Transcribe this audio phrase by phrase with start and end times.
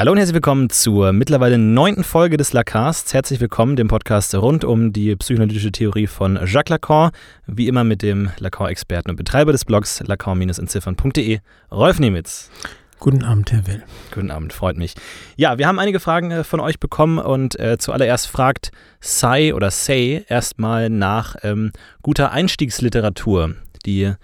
[0.00, 3.12] Hallo und herzlich willkommen zur mittlerweile neunten Folge des Lacasts.
[3.12, 7.10] Herzlich willkommen, dem Podcast rund um die psychoanalytische Theorie von Jacques Lacan.
[7.46, 11.40] Wie immer mit dem Lacan-Experten und Betreiber des Blogs lacan-entziffern.de,
[11.70, 12.50] Rolf Nemitz.
[12.98, 13.82] Guten Abend, Herr Will.
[14.14, 14.94] Guten Abend, freut mich.
[15.36, 19.70] Ja, wir haben einige Fragen äh, von euch bekommen und äh, zuallererst fragt Sai oder
[19.70, 23.54] Say erstmal nach ähm, guter Einstiegsliteratur,
[23.84, 24.14] die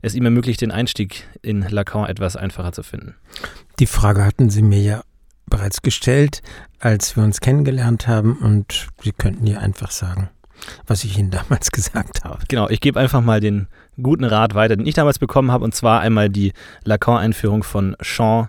[0.00, 3.16] es ihm ermöglicht, den Einstieg in Lacan etwas einfacher zu finden.
[3.80, 5.02] Die Frage hatten Sie mir ja
[5.48, 6.42] bereits gestellt,
[6.78, 10.28] als wir uns kennengelernt haben und Sie könnten ja einfach sagen,
[10.86, 12.44] was ich Ihnen damals gesagt habe.
[12.48, 13.68] Genau, ich gebe einfach mal den
[14.02, 16.52] guten Rat weiter, den ich damals bekommen habe, und zwar einmal die
[16.84, 18.48] Lacan-Einführung von Sean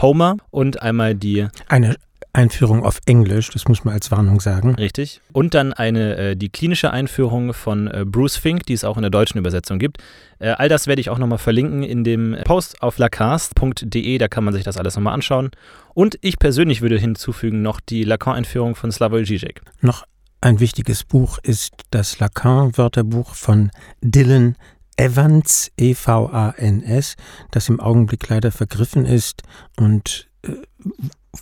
[0.00, 1.48] Homer und einmal die.
[1.68, 1.96] Eine
[2.32, 4.76] Einführung auf Englisch, das muss man als Warnung sagen.
[4.76, 5.20] Richtig.
[5.32, 9.02] Und dann eine, äh, die klinische Einführung von äh, Bruce Fink, die es auch in
[9.02, 9.98] der deutschen Übersetzung gibt.
[10.38, 14.44] Äh, all das werde ich auch nochmal verlinken in dem Post auf lacast.de, da kann
[14.44, 15.50] man sich das alles nochmal anschauen.
[15.94, 19.60] Und ich persönlich würde hinzufügen noch die Lacan-Einführung von Slavoj Žižek.
[19.80, 20.04] Noch
[20.40, 24.56] ein wichtiges Buch ist das Lacan-Wörterbuch von Dylan
[24.96, 27.16] Evans, E-V-A-N-S,
[27.50, 29.42] das im Augenblick leider vergriffen ist
[29.76, 30.52] und äh,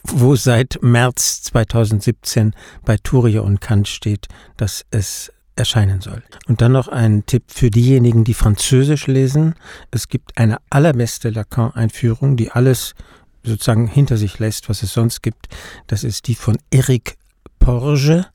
[0.03, 6.23] wo seit März 2017 bei Turia und Kant steht, dass es erscheinen soll.
[6.47, 9.55] Und dann noch ein Tipp für diejenigen, die Französisch lesen.
[9.91, 12.95] Es gibt eine allerbeste Lacan-Einführung, die alles
[13.43, 15.49] sozusagen hinter sich lässt, was es sonst gibt.
[15.87, 17.17] Das ist die von Eric
[17.59, 18.27] Porge.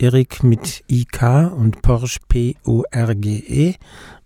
[0.00, 1.22] Eric mit IK
[1.56, 3.74] und Porge P-O-R-G-E.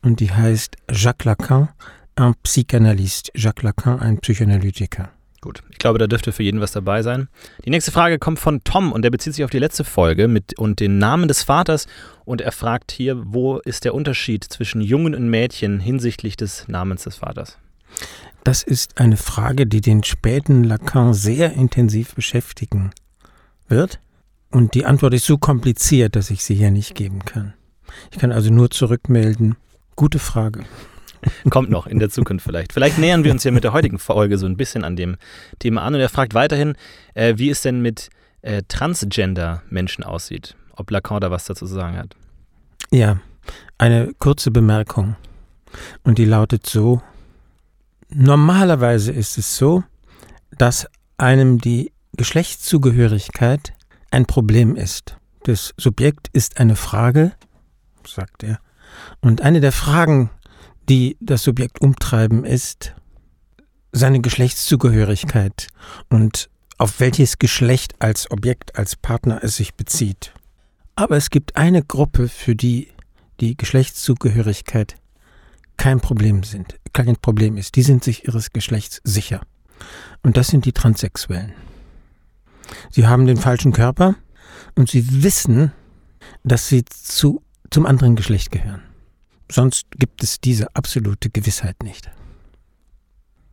[0.03, 1.71] Und die heißt Jacques Lacan,
[2.19, 3.33] un Psychanalyste.
[3.35, 5.11] Jacques Lacan, ein Psychoanalytiker.
[5.43, 7.29] Gut, ich glaube, da dürfte für jeden was dabei sein.
[7.65, 10.57] Die nächste Frage kommt von Tom und der bezieht sich auf die letzte Folge mit
[10.57, 11.89] und den Namen des Vaters
[12.25, 17.03] und er fragt hier, wo ist der Unterschied zwischen Jungen und Mädchen hinsichtlich des Namens
[17.03, 17.59] des Vaters?
[18.45, 22.91] Das ist eine Frage, die den späten Lacan sehr intensiv beschäftigen
[23.69, 24.01] wird.
[24.51, 27.55] Und die Antwort ist so kompliziert, dass ich sie hier nicht geben kann.
[28.11, 29.57] Ich kann also nur zurückmelden.
[29.97, 30.65] Gute Frage.
[31.51, 32.73] Kommt noch in der Zukunft vielleicht.
[32.73, 35.17] Vielleicht nähern wir uns ja mit der heutigen Folge so ein bisschen an dem
[35.61, 35.95] Thema an.
[35.95, 36.75] Und er fragt weiterhin,
[37.15, 38.11] äh, wie es denn mit
[38.43, 40.57] äh, Transgender-Menschen aussieht.
[40.75, 42.17] Ob Lacan da was dazu zu sagen hat.
[42.91, 43.21] Ja,
[43.79, 45.17] eine kurze Bemerkung.
[46.03, 47.03] Und die lautet so,
[48.15, 49.85] normalerweise ist es so,
[50.59, 50.87] dass
[51.17, 53.73] einem die Geschlechtszugehörigkeit
[54.11, 55.17] ein Problem ist.
[55.45, 57.33] Das Subjekt ist eine Frage,
[58.07, 58.59] sagt er.
[59.21, 60.31] Und eine der Fragen,
[60.89, 62.95] die das Subjekt umtreiben, ist
[63.93, 65.69] seine Geschlechtszugehörigkeit
[66.09, 66.49] und
[66.79, 70.33] auf welches Geschlecht als Objekt, als Partner es sich bezieht.
[70.97, 72.89] Aber es gibt eine Gruppe, für die
[73.41, 74.97] die Geschlechtszugehörigkeit
[75.77, 77.77] kein Problem sind, kein Problem ist.
[77.77, 79.41] Die sind sich ihres Geschlechts sicher.
[80.23, 81.53] Und das sind die Transsexuellen.
[82.91, 84.15] Sie haben den falschen Körper
[84.77, 85.73] und sie wissen,
[86.45, 88.83] dass sie zu, zum anderen Geschlecht gehören.
[89.51, 92.11] Sonst gibt es diese absolute Gewissheit nicht.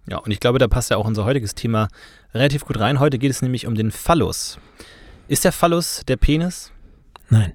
[0.07, 1.87] Ja, und ich glaube, da passt ja auch unser heutiges Thema
[2.33, 2.99] relativ gut rein.
[2.99, 4.57] Heute geht es nämlich um den Phallus.
[5.27, 6.71] Ist der Phallus der Penis?
[7.29, 7.53] Nein.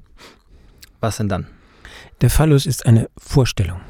[1.01, 1.49] Was denn dann?
[2.21, 3.81] Der Phallus ist eine Vorstellung,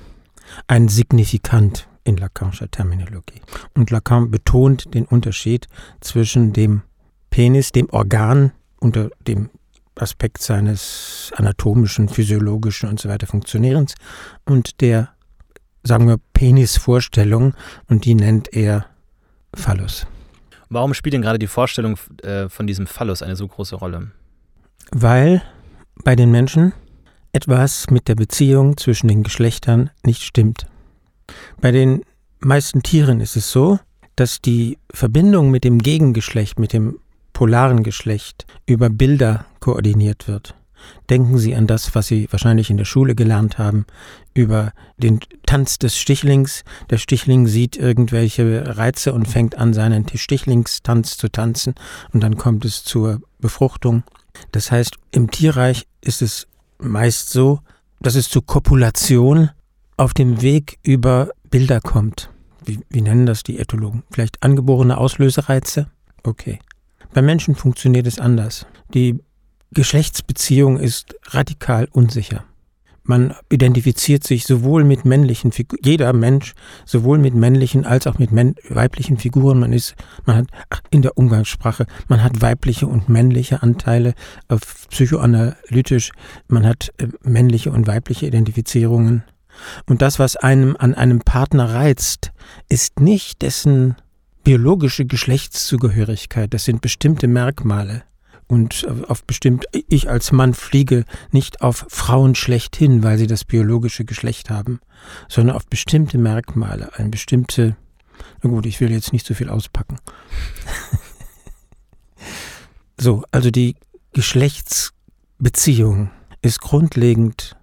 [0.66, 3.40] ein Signifikant in Lacanischer Terminologie.
[3.74, 5.68] Und Lacan betont den Unterschied
[6.00, 6.82] zwischen dem
[7.30, 9.50] Penis, dem Organ unter dem
[9.96, 13.94] Aspekt seines anatomischen, physiologischen und so weiter Funktionierens
[14.44, 15.10] und der,
[15.82, 17.54] sagen wir, Penisvorstellung
[17.88, 18.86] und die nennt er
[19.54, 20.06] Phallus.
[20.68, 24.10] Warum spielt denn gerade die Vorstellung äh, von diesem Phallus eine so große Rolle?
[24.90, 25.42] Weil
[26.02, 26.72] bei den Menschen
[27.34, 30.66] etwas mit der Beziehung zwischen den Geschlechtern nicht stimmt.
[31.60, 32.02] Bei den
[32.38, 33.78] meisten Tieren ist es so,
[34.16, 37.00] dass die Verbindung mit dem Gegengeschlecht, mit dem
[37.32, 40.54] polaren Geschlecht über Bilder koordiniert wird.
[41.10, 43.86] Denken Sie an das, was Sie wahrscheinlich in der Schule gelernt haben,
[44.34, 46.62] über den Tanz des Stichlings.
[46.90, 51.74] Der Stichling sieht irgendwelche Reize und fängt an, seinen Stichlingstanz zu tanzen
[52.12, 54.04] und dann kommt es zur Befruchtung.
[54.52, 56.46] Das heißt, im Tierreich ist es
[56.84, 57.60] meist so,
[58.00, 59.50] dass es zur Kopulation
[59.96, 62.30] auf dem Weg über Bilder kommt.
[62.64, 64.02] Wie, wie nennen das die Ethologen?
[64.10, 65.88] Vielleicht angeborene Auslösereize?
[66.22, 66.58] Okay.
[67.12, 68.66] Bei Menschen funktioniert es anders.
[68.92, 69.20] Die
[69.72, 72.44] Geschlechtsbeziehung ist radikal unsicher.
[73.06, 76.54] Man identifiziert sich sowohl mit männlichen Figuren, jeder Mensch,
[76.86, 79.60] sowohl mit männlichen als auch mit weiblichen Figuren.
[79.60, 80.48] Man ist, man hat
[80.90, 84.14] in der Umgangssprache, man hat weibliche und männliche Anteile
[84.48, 86.12] auf psychoanalytisch,
[86.48, 89.22] man hat äh, männliche und weibliche Identifizierungen.
[89.86, 92.32] Und das, was einem an einem Partner reizt,
[92.70, 93.96] ist nicht dessen
[94.44, 98.02] biologische Geschlechtszugehörigkeit, das sind bestimmte Merkmale.
[98.46, 104.04] Und auf bestimmt, ich als Mann fliege nicht auf Frauen schlechthin, weil sie das biologische
[104.04, 104.80] Geschlecht haben,
[105.28, 107.76] sondern auf bestimmte Merkmale, eine bestimmte,
[108.42, 109.98] na gut, ich will jetzt nicht so viel auspacken.
[113.00, 113.76] so, also die
[114.12, 116.10] Geschlechtsbeziehung
[116.42, 117.56] ist grundlegend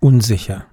[0.00, 0.66] unsicher.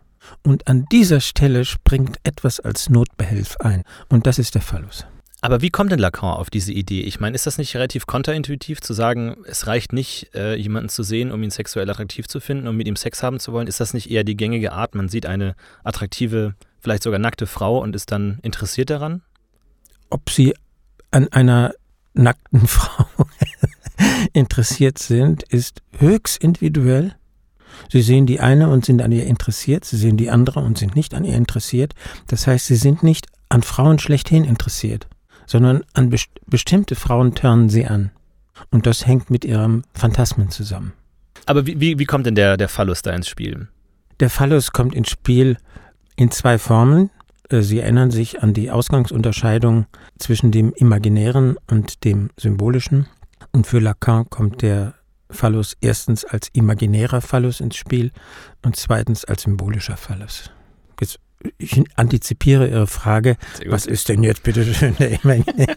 [0.43, 3.83] Und an dieser Stelle springt etwas als Notbehelf ein.
[4.09, 5.05] Und das ist der Phallus.
[5.43, 7.01] Aber wie kommt denn Lacan auf diese Idee?
[7.01, 11.01] Ich meine, ist das nicht relativ kontraintuitiv zu sagen, es reicht nicht, äh, jemanden zu
[11.01, 13.65] sehen, um ihn sexuell attraktiv zu finden, um mit ihm Sex haben zu wollen?
[13.65, 14.93] Ist das nicht eher die gängige Art?
[14.93, 19.23] Man sieht eine attraktive, vielleicht sogar nackte Frau und ist dann interessiert daran?
[20.11, 20.53] Ob sie
[21.09, 21.73] an einer
[22.13, 23.07] nackten Frau
[24.33, 27.15] interessiert sind, ist höchst individuell.
[27.89, 30.95] Sie sehen die eine und sind an ihr interessiert, sie sehen die andere und sind
[30.95, 31.93] nicht an ihr interessiert.
[32.27, 35.07] Das heißt, sie sind nicht an Frauen schlechthin interessiert,
[35.51, 38.11] sondern an best bestimmte Frauen turnen sie an.
[38.69, 40.93] Und das hängt mit ihrem Phantasmen zusammen.
[41.45, 43.67] Aber wie, wie, wie kommt denn der, der Phallus da ins Spiel?
[44.21, 45.57] Der Phallus kommt ins Spiel
[46.15, 47.09] in zwei Formen.
[47.49, 49.87] Äh, sie erinnern sich an die Ausgangsunterscheidung
[50.17, 53.07] zwischen dem Imaginären und dem Symbolischen.
[53.51, 54.93] Und für Lacan kommt der
[55.29, 58.11] Phallus erstens als imaginärer Phallus ins Spiel
[58.61, 60.49] und zweitens als symbolischer Phallus.
[61.01, 61.19] Jetzt,
[61.57, 64.95] ich antizipiere Ihre Frage, was ist denn jetzt bitte schön?
[64.99, 65.75] Der imaginäre?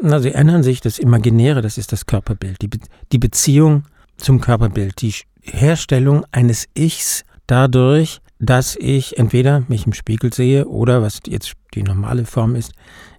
[0.00, 2.78] Na, Sie erinnern sich, das Imaginäre, das ist das Körperbild, die, Be
[3.12, 3.84] die Beziehung
[4.16, 11.02] zum Körperbild, die Herstellung eines Ichs dadurch, dass ich entweder mich im Spiegel sehe oder,
[11.02, 12.72] was jetzt die normale Form ist,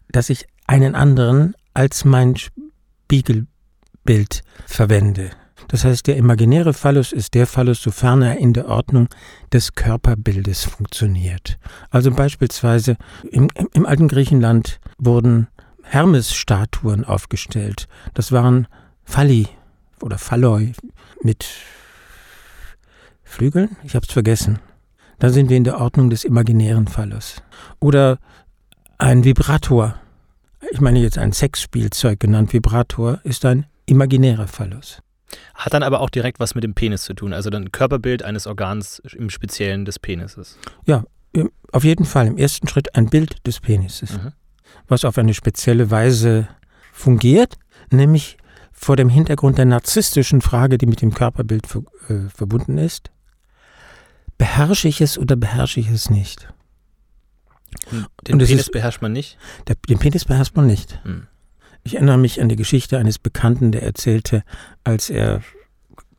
[0.10, 3.48] dass ich einen anderen als mein Spiegelbild
[4.66, 5.31] verwende.
[5.67, 9.07] Das heißt, der imaginäre Phallus ist der Phallus, sofern er in der Ordnung
[9.51, 11.57] des Körperbildes funktioniert.
[11.89, 12.97] Also beispielsweise
[13.29, 15.47] im, im alten Griechenland wurden
[15.83, 17.87] Hermes-Statuen aufgestellt.
[18.13, 18.67] Das waren
[19.03, 19.47] Phalli
[20.01, 20.73] oder Phalloi
[21.21, 21.45] mit
[23.23, 23.77] Flügeln?
[23.83, 24.59] Ich habe es vergessen.
[25.19, 27.41] Da sind wir in der Ordnung des imaginären Phallus.
[27.79, 28.17] Oder
[28.97, 29.95] ein Vibrator
[30.69, 35.01] ich meine jetzt ein Sexspielzeug genannt Vibrator, ist ein imaginärer Phallus.
[35.56, 38.48] Hat dann aber auch direkt was mit dem Penis zu tun, also dann Körperbild eines
[38.48, 40.57] Organs im Speziellen des Penises.
[40.86, 41.04] Ja,
[41.72, 44.33] auf jeden Fall im ersten Schritt ein Bild des Penises, mhm.
[44.88, 46.48] was auf eine spezielle Weise
[46.92, 47.57] fungiert,
[47.89, 48.38] nämlich
[48.72, 51.68] vor dem Hintergrund der narzisstischen Frage, die mit dem Körperbild
[52.10, 53.12] äh, verbunden ist.
[54.38, 56.51] Beherrsche ich es oder beherrsche ich es nicht?
[58.28, 59.38] Den Penis ist, beherrscht man nicht?
[59.68, 61.00] Der, den Penis beherrscht man nicht.
[61.04, 61.28] Hm.
[61.83, 64.44] Ich erinnere mich an die Geschichte eines Bekannten, der erzählte,
[64.83, 65.42] als er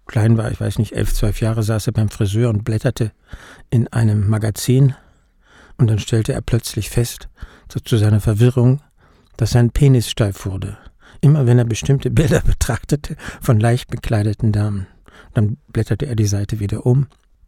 [0.06, 3.12] klein war, ich weiß nicht, elf, zwölf Jahre, saß er beim Friseur und blätterte
[3.70, 4.94] in einem Magazin
[5.78, 7.28] und dann stellte er plötzlich fest,
[7.72, 8.82] so zu seiner Verwirrung,
[9.36, 10.76] dass sein Penis steif wurde.
[11.20, 14.86] Immer wenn er bestimmte Bilder betrachtete von leicht bekleideten Damen.
[15.34, 17.06] Dann blätterte er die Seite wieder um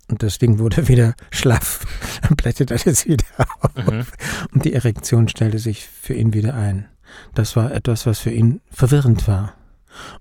[0.09, 1.85] und das Ding wurde wieder schlaff.
[2.23, 3.75] Dann blätterte es wieder auf.
[3.77, 4.07] Mhm.
[4.53, 6.89] Und die Erektion stellte sich für ihn wieder ein.
[7.35, 9.55] Das war etwas, was für ihn verwirrend war.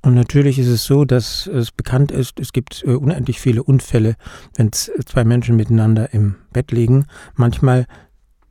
[0.01, 4.15] Und natürlich ist es so, dass es bekannt ist, es gibt äh, unendlich viele Unfälle,
[4.55, 7.07] wenn zwei Menschen miteinander im Bett liegen.
[7.35, 7.87] Manchmal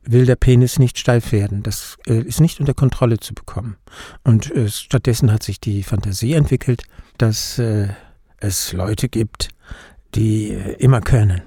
[0.03, 1.63] will der Penis nicht steif werden.
[1.63, 3.77] Das äh, ist nicht unter Kontrolle zu bekommen.
[4.25, 6.83] Und äh, stattdessen hat sich die Fantasie entwickelt,
[7.17, 7.57] dass
[8.43, 9.49] es Leute gibt,
[10.15, 11.41] die äh, immer können.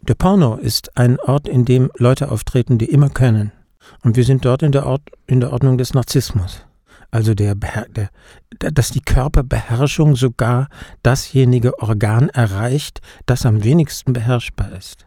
[0.00, 3.52] Der Porno ist ein Ort, in dem Leute auftreten, die immer können.
[4.02, 6.64] Und wir sind dort in der, Ort, in der Ordnung des Narzissmus.
[7.10, 8.10] Also der, der,
[8.58, 10.68] dass die Körperbeherrschung sogar
[11.02, 15.06] dasjenige Organ erreicht, das am wenigsten beherrschbar ist.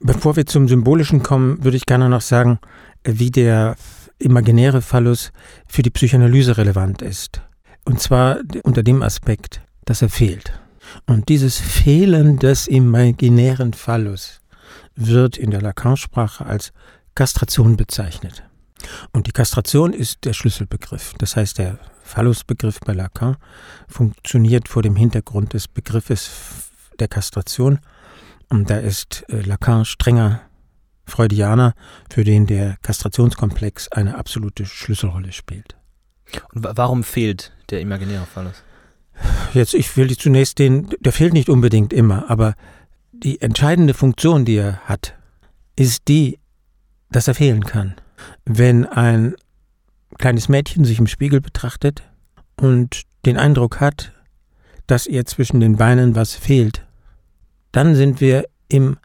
[0.00, 2.58] Bevor wir zum Symbolischen kommen, würde ich gerne noch sagen,
[3.04, 3.76] wie der
[4.18, 5.32] imaginäre Phallus
[5.66, 7.42] für die Psychoanalyse relevant ist.
[7.84, 10.52] Und zwar unter dem Aspekt, dass er fehlt.
[11.06, 14.40] Und dieses Fehlen des imaginären Phallus
[14.96, 16.72] wird in der Lacan-Sprache als
[17.16, 18.44] Kastration bezeichnet.
[19.10, 21.14] Und die Kastration ist der Schlüsselbegriff.
[21.18, 23.36] Das heißt, der Phallusbegriff bei Lacan
[23.88, 26.30] funktioniert vor dem Hintergrund des Begriffes
[27.00, 27.80] der Kastration.
[28.48, 30.42] Und da ist äh, Lacan strenger
[31.06, 31.74] Freudianer,
[32.10, 35.76] für den der Kastrationskomplex eine absolute Schlüsselrolle spielt.
[36.52, 38.62] Und warum fehlt der imaginäre Phallus?
[39.54, 42.54] Jetzt, ich will zunächst den, der fehlt nicht unbedingt immer, aber
[43.12, 45.14] die entscheidende Funktion, die er hat,
[45.76, 46.38] ist die,
[47.10, 47.94] dass er fehlen kann.
[48.44, 49.34] Wenn ein
[50.18, 52.02] kleines Mädchen sich im Spiegel betrachtet
[52.56, 54.12] und den Eindruck hat,
[54.86, 56.86] dass ihr zwischen den Beinen was fehlt,
[57.72, 58.96] dann sind wir im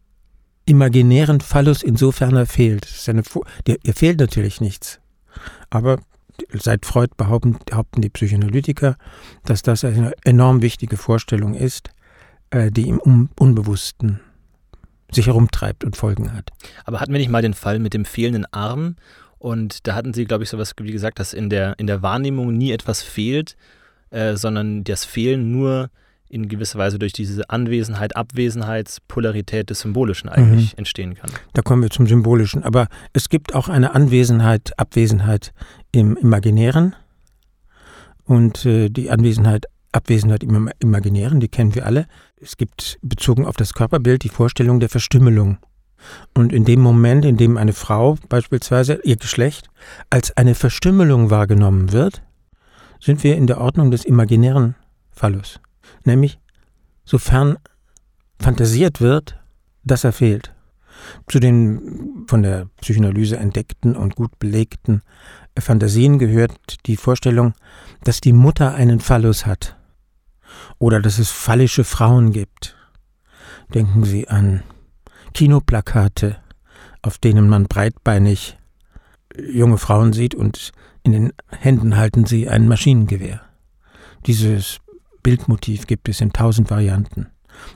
[0.65, 2.87] imaginären Phallus insofern er fehlt.
[3.65, 4.99] Ihr fehlt natürlich nichts.
[5.69, 5.99] Aber
[6.53, 8.95] seit Freud behaupten, behaupten die Psychoanalytiker,
[9.43, 11.89] dass das eine enorm wichtige Vorstellung ist,
[12.51, 14.19] äh, die im Unbewussten
[15.15, 16.49] sich herumtreibt und Folgen hat.
[16.85, 18.95] Aber hatten wir nicht mal den Fall mit dem fehlenden Arm?
[19.39, 22.53] Und da hatten Sie, glaube ich, sowas wie gesagt, dass in der, in der Wahrnehmung
[22.53, 23.57] nie etwas fehlt,
[24.11, 25.89] äh, sondern das Fehlen nur
[26.31, 30.79] in gewisser Weise durch diese Anwesenheit, Abwesenheitspolarität des Symbolischen eigentlich mhm.
[30.79, 31.29] entstehen kann.
[31.53, 32.63] Da kommen wir zum Symbolischen.
[32.63, 35.53] Aber es gibt auch eine Anwesenheit, Abwesenheit
[35.91, 36.95] im Imaginären.
[38.23, 42.07] Und äh, die Anwesenheit, Abwesenheit im Imaginären, die kennen wir alle.
[42.37, 45.57] Es gibt bezogen auf das Körperbild die Vorstellung der Verstümmelung.
[46.33, 49.67] Und in dem Moment, in dem eine Frau beispielsweise ihr Geschlecht
[50.09, 52.23] als eine Verstümmelung wahrgenommen wird,
[52.99, 54.75] sind wir in der Ordnung des imaginären
[55.11, 55.59] Phallus
[56.05, 56.39] nämlich
[57.05, 57.57] sofern
[58.39, 59.39] fantasiert wird,
[59.83, 60.53] dass er fehlt.
[61.27, 65.01] Zu den von der Psychoanalyse entdeckten und gut belegten
[65.57, 67.53] Fantasien gehört die Vorstellung,
[68.03, 69.77] dass die Mutter einen Phallus hat
[70.81, 72.75] oder dass es phallische Frauen gibt.
[73.71, 74.63] Denken Sie an
[75.35, 76.37] Kinoplakate,
[77.03, 78.57] auf denen man breitbeinig
[79.37, 80.71] junge Frauen sieht und
[81.03, 83.41] in den Händen halten sie ein Maschinengewehr.
[84.25, 84.79] Dieses
[85.21, 87.27] Bildmotiv gibt es in tausend Varianten.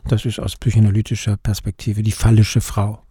[0.08, 3.04] Das ist aus psychoanalytischer Perspektive die phallische Frau.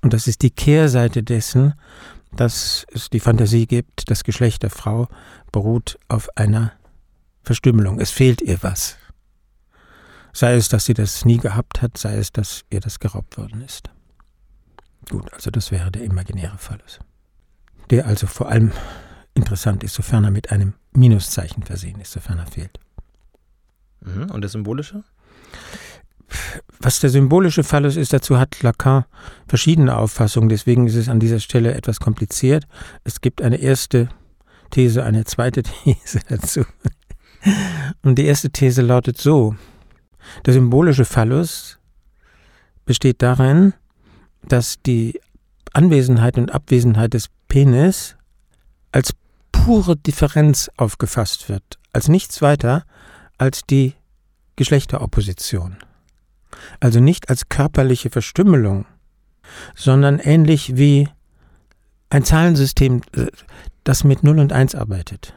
[0.00, 1.74] Und das ist die Kehrseite dessen,
[2.34, 5.08] dass es die Fantasie gibt, das Geschlecht der Frau
[5.52, 6.72] beruht auf einer
[7.42, 8.00] Verstümmelung.
[8.00, 8.96] Es fehlt ihr was.
[10.32, 13.62] Sei es, dass sie das nie gehabt hat, sei es, dass ihr das geraubt worden
[13.62, 13.90] ist.
[15.08, 17.00] Gut, also das wäre der imaginäre Phallus.
[17.90, 18.72] Der also vor allem
[19.34, 22.78] interessant ist, sofern er mit einem Minuszeichen versehen ist, sofern er fehlt.
[24.00, 24.30] Mhm.
[24.30, 25.02] Und der symbolische?
[26.78, 29.04] Was der symbolische Fall ist, dazu hat Lacan
[29.48, 32.66] verschiedene Auffassungen, deswegen ist es an dieser Stelle etwas kompliziert.
[33.02, 34.08] Es gibt eine erste
[34.70, 36.64] These, eine zweite These dazu.
[38.02, 39.54] Und die erste These lautet so:
[40.44, 41.78] Der symbolische Phallus
[42.84, 43.74] besteht darin,
[44.42, 45.20] dass die
[45.72, 48.16] Anwesenheit und Abwesenheit des Penis
[48.92, 49.12] als
[49.52, 52.84] pure Differenz aufgefasst wird, als nichts weiter
[53.38, 53.94] als die
[54.56, 55.76] Geschlechteropposition.
[56.80, 58.84] Also nicht als körperliche Verstümmelung,
[59.74, 61.08] sondern ähnlich wie
[62.10, 63.26] ein Zahlensystem, äh,
[63.84, 65.34] das mit 0 und 1 arbeitet.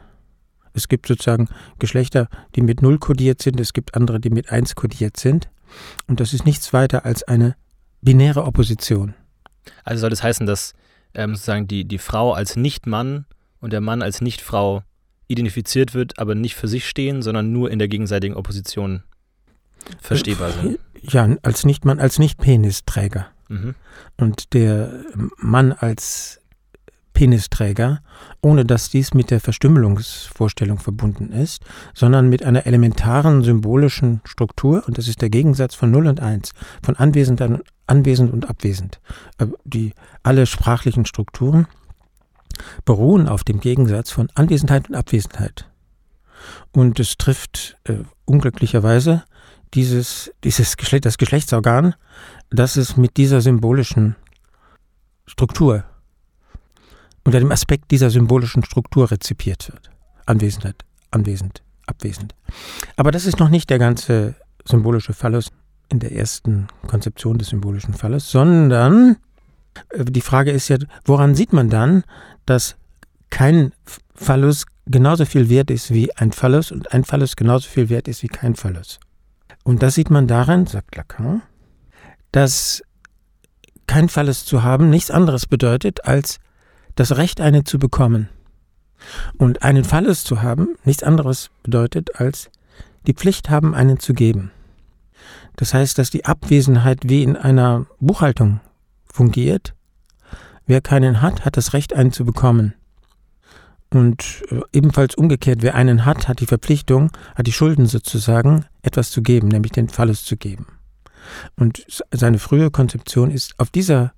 [0.74, 4.74] Es gibt sozusagen Geschlechter, die mit 0 kodiert sind, es gibt andere, die mit 1
[4.74, 5.48] kodiert sind.
[6.06, 7.56] Und das ist nichts weiter als eine
[8.02, 9.14] binäre Opposition.
[9.84, 10.74] Also soll das heißen, dass
[11.14, 13.24] ähm, sozusagen die, die Frau als Nicht-Mann
[13.60, 14.82] und der Mann als Nicht-Frau
[15.28, 19.02] identifiziert wird, aber nicht für sich stehen, sondern nur in der gegenseitigen Opposition
[20.00, 20.78] verstehbar sind.
[21.00, 23.26] Ja, als Nicht-Mann, als Nicht-Penisträger.
[23.48, 23.74] Mhm.
[24.16, 25.04] Und der
[25.36, 26.40] Mann als
[27.14, 28.00] Penisträger,
[28.42, 31.62] ohne dass dies mit der Verstümmelungsvorstellung verbunden ist,
[31.94, 36.52] sondern mit einer elementaren symbolischen Struktur, und das ist der Gegensatz von 0 und 1,
[36.82, 37.42] von anwesend,
[37.86, 39.00] anwesend und abwesend.
[39.38, 41.66] Äh, die, alle sprachlichen Strukturen
[42.84, 45.70] beruhen auf dem Gegensatz von Anwesenheit und Abwesenheit.
[46.72, 49.24] Und es trifft äh, unglücklicherweise
[49.72, 51.94] dieses, dieses Geschlecht, das Geschlechtsorgan,
[52.50, 54.16] dass es mit dieser symbolischen
[55.26, 55.84] Struktur,
[57.24, 59.90] unter dem Aspekt dieser symbolischen Struktur rezipiert wird.
[60.26, 62.34] Anwesenheit, anwesend, abwesend.
[62.96, 65.50] Aber das ist noch nicht der ganze symbolische Phallus
[65.88, 69.16] in der ersten Konzeption des symbolischen Phallus, sondern
[69.90, 72.04] äh, die Frage ist ja, woran sieht man dann,
[72.46, 72.76] dass
[73.30, 73.72] kein
[74.14, 78.22] Phallus genauso viel wert ist wie ein Phallus und ein Phallus genauso viel wert ist
[78.22, 79.00] wie kein Phallus.
[79.64, 81.42] Und das sieht man daran, sagt Lacan,
[82.32, 82.82] dass
[83.86, 86.38] kein Phallus zu haben nichts anderes bedeutet, als
[86.94, 88.28] das Recht, eine zu bekommen.
[89.36, 92.50] Und einen Phallus zu haben nichts anderes bedeutet, als
[93.06, 94.50] die Pflicht haben, einen zu geben.
[95.56, 98.60] Das heißt, dass die Abwesenheit wie in einer Buchhaltung
[99.12, 99.74] fungiert
[100.66, 102.74] Wer keinen hat, hat das Recht, einen zu bekommen.
[103.90, 109.10] Und äh, ebenfalls umgekehrt, wer einen hat, hat die Verpflichtung, hat die Schulden sozusagen, etwas
[109.10, 110.66] zu geben, nämlich den Phallus zu geben.
[111.56, 114.12] Und seine frühe Konzeption ist auf dieser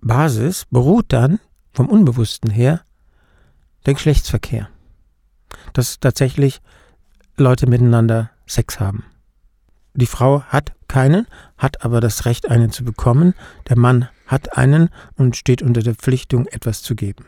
[0.00, 1.40] Basis beruht dann
[1.76, 2.80] vom Unbewussten her
[3.84, 4.68] der Geschlechtsverkehr.
[5.74, 6.62] Dass tatsächlich
[7.36, 9.04] Leute miteinander Sex haben.
[9.92, 11.26] Die Frau hat keinen,
[11.58, 13.34] hat aber das Recht, einen zu bekommen.
[13.68, 17.24] Der Mann hat einen und steht unter der Pflichtung, etwas zu geben.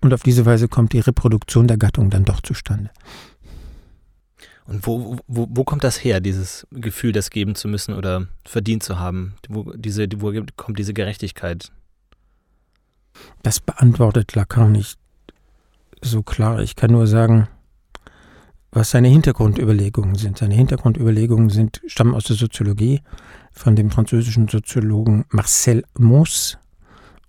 [0.00, 2.90] Und auf diese Weise kommt die Reproduktion der Gattung dann doch zustande.
[4.66, 8.82] Und wo, wo, wo kommt das her, dieses Gefühl, das geben zu müssen oder verdient
[8.82, 9.34] zu haben?
[9.48, 11.70] Wo, diese, wo kommt diese Gerechtigkeit?
[13.42, 14.98] Das beantwortet Lacan nicht
[16.02, 16.60] so klar.
[16.60, 17.48] Ich kann nur sagen,
[18.72, 20.38] was seine Hintergrundüberlegungen sind.
[20.38, 23.02] Seine Hintergrundüberlegungen sind, stammen aus der Soziologie
[23.52, 26.58] von dem französischen Soziologen Marcel Mauss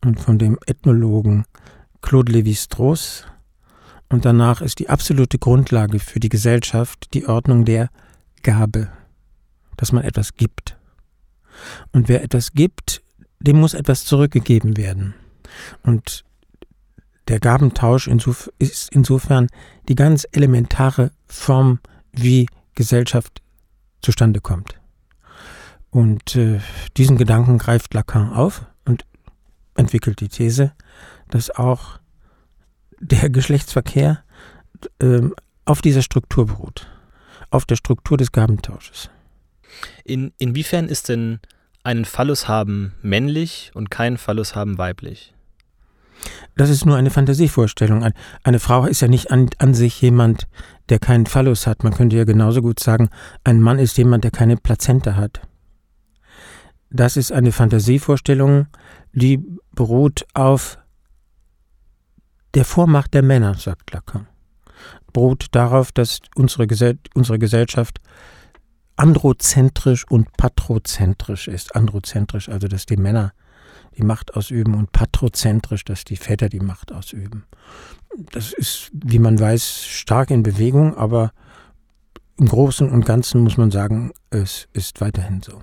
[0.03, 1.45] und von dem Ethnologen
[2.01, 3.25] Claude Lévi-Strauss.
[4.09, 7.89] Und danach ist die absolute Grundlage für die Gesellschaft die Ordnung der
[8.43, 8.89] Gabe,
[9.77, 10.77] dass man etwas gibt.
[11.91, 13.01] Und wer etwas gibt,
[13.39, 15.13] dem muss etwas zurückgegeben werden.
[15.83, 16.23] Und
[17.27, 19.47] der Gabentausch ist insofern
[19.89, 21.79] die ganz elementare Form,
[22.13, 23.41] wie Gesellschaft
[24.01, 24.79] zustande kommt.
[25.89, 26.59] Und äh,
[26.95, 29.05] diesen Gedanken greift Lacan auf und
[29.75, 30.73] entwickelt die These,
[31.29, 31.99] dass auch
[32.99, 34.23] der Geschlechtsverkehr
[34.99, 35.21] äh,
[35.65, 36.87] auf dieser Struktur beruht,
[37.49, 39.09] auf der Struktur des Gabentausches.
[40.03, 41.39] In, inwiefern ist denn
[41.83, 45.33] einen Phallus haben männlich und keinen Phallus haben weiblich?
[46.55, 48.11] Das ist nur eine Fantasievorstellung.
[48.43, 50.47] Eine Frau ist ja nicht an, an sich jemand,
[50.89, 51.83] der keinen Phallus hat.
[51.83, 53.09] Man könnte ja genauso gut sagen,
[53.43, 55.41] ein Mann ist jemand, der keine Plazenta hat.
[56.89, 58.67] Das ist eine Fantasievorstellung,
[59.13, 59.43] die
[59.73, 60.79] beruht auf
[62.53, 64.27] der Vormacht der Männer, sagt Lacan.
[65.11, 67.99] Beruht darauf, dass unsere, Gesell unsere Gesellschaft
[68.95, 71.75] androzentrisch und patrozentrisch ist.
[71.75, 73.33] Androzentrisch, also dass die Männer
[73.97, 77.45] die Macht ausüben und patrozentrisch, dass die Väter die Macht ausüben.
[78.31, 81.31] Das ist, wie man weiß, stark in Bewegung, aber
[82.37, 85.61] im Großen und Ganzen muss man sagen, es ist weiterhin so.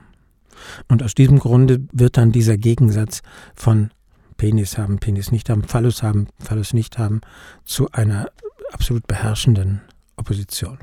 [0.89, 3.23] Und aus diesem Grunde wird dann dieser Gegensatz
[3.55, 3.91] von
[4.37, 7.21] Penis haben, Penis nicht haben, Phallus haben, Phallus nicht haben,
[7.65, 8.31] zu einer
[8.73, 9.83] absolut beherrschenden
[10.17, 10.79] Opposition.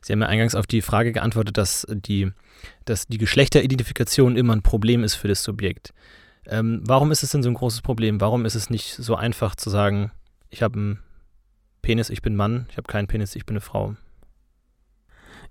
[0.00, 2.30] Sie haben ja eingangs auf die Frage geantwortet, dass die,
[2.84, 5.92] dass die Geschlechteridentifikation immer ein Problem ist für das Subjekt.
[6.48, 8.20] Ähm, warum ist es denn so ein großes Problem?
[8.20, 10.10] Warum ist es nicht so einfach zu sagen,
[10.48, 10.98] ich habe einen
[11.82, 13.96] Penis, ich bin Mann, ich habe keinen Penis, ich bin eine Frau?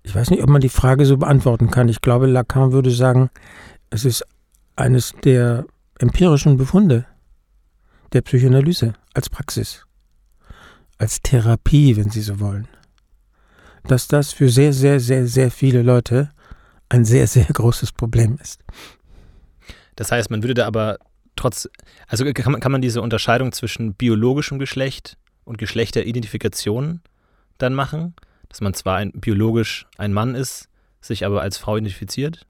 [0.02, 1.90] Ich weiß nicht, ob man die Frage so beantworten kann.
[1.90, 3.30] Ich glaube, Lacan würde sagen,
[3.90, 4.26] es ist
[4.76, 5.66] eines der
[6.00, 7.06] empirischen Befunde
[8.14, 9.86] der Psychoanalyse als Praxis,
[10.98, 12.68] als Therapie, wenn Sie so wollen,
[13.84, 16.32] dass das für sehr, sehr, sehr, sehr viele Leute
[16.90, 18.64] ein sehr, sehr großes Problem ist.
[19.98, 21.00] Das heißt, man würde da aber
[21.36, 21.68] trotz,
[22.08, 27.02] also kann man, kann man diese Unterscheidung zwischen biologischem Geschlecht und Geschlechteridentifikation
[27.58, 28.16] dann machen,
[28.48, 30.70] dass man zwar ein, biologisch ein Mann ist,
[31.02, 32.48] sich aber als Frau identifiziert?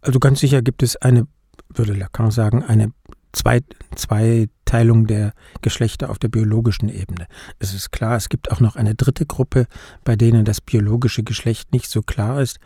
[0.00, 1.26] Also ganz sicher gibt es eine,
[1.68, 2.92] würde Lacan sagen, eine
[3.34, 3.62] Zwei,
[3.96, 7.26] Zweiteilung der Geschlechter auf der biologischen Ebene.
[7.58, 9.66] Es ist klar, es gibt auch noch eine dritte Gruppe,
[10.04, 12.60] bei denen das biologische Geschlecht nicht so klar ist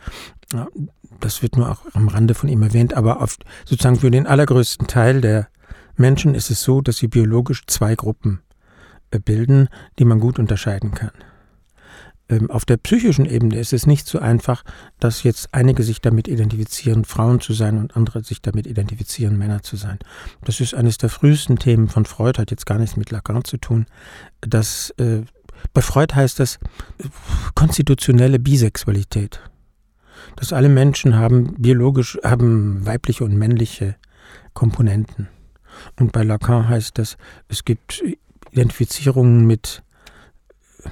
[1.19, 4.87] das wird nur auch am Rande von ihm erwähnt, aber auf, sozusagen für den allergrößten
[4.87, 5.47] Teil der
[5.95, 8.41] Menschen ist es so, dass sie biologisch zwei Gruppen
[9.11, 11.11] äh, bilden, die man gut unterscheiden kann.
[12.29, 14.63] Ähm, auf der psychischen Ebene ist es nicht so einfach,
[14.99, 19.63] dass jetzt einige sich damit identifizieren, Frauen zu sein und andere sich damit identifizieren, Männer
[19.63, 19.97] zu sein.
[20.45, 23.57] Das ist eines der frühesten Themen von Freud, hat jetzt gar nichts mit Lacan zu
[23.57, 23.87] tun.
[24.41, 25.23] Das, äh,
[25.73, 26.57] bei Freud heißt das
[26.99, 27.09] äh,
[27.55, 29.41] konstitutionelle Bisexualität
[30.35, 33.95] dass alle Menschen haben biologisch, haben weibliche und männliche
[34.53, 35.27] Komponenten.
[35.99, 38.03] Und bei Lacan heißt das, es gibt
[38.51, 39.83] Identifizierungen mit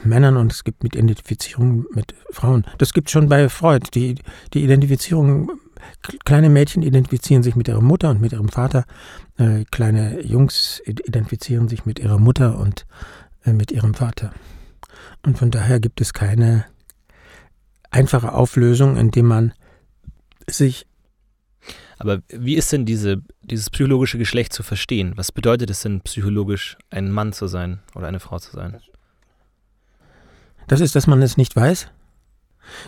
[0.03, 2.65] Männern und es gibt mit Identifizierungen mit Frauen.
[2.77, 3.87] Das gibt schon bei Freud.
[3.93, 4.15] Die,
[4.53, 5.51] die Identifizierung,
[6.25, 8.85] kleine Mädchen identifizieren sich mit ihrer Mutter und mit ihrem Vater.
[9.37, 12.85] Äh, kleine Jungs identifizieren sich mit ihrer Mutter und
[13.45, 14.31] äh, mit ihrem Vater.
[15.25, 16.65] Und von daher gibt es keine
[17.91, 19.53] einfache Auflösung, indem man
[20.47, 20.85] sich.
[21.99, 25.13] Aber wie ist denn diese, dieses psychologische Geschlecht zu verstehen?
[25.15, 28.79] Was bedeutet es denn psychologisch, ein Mann zu sein oder eine Frau zu sein?
[30.67, 31.89] Das ist, dass man es nicht weiß.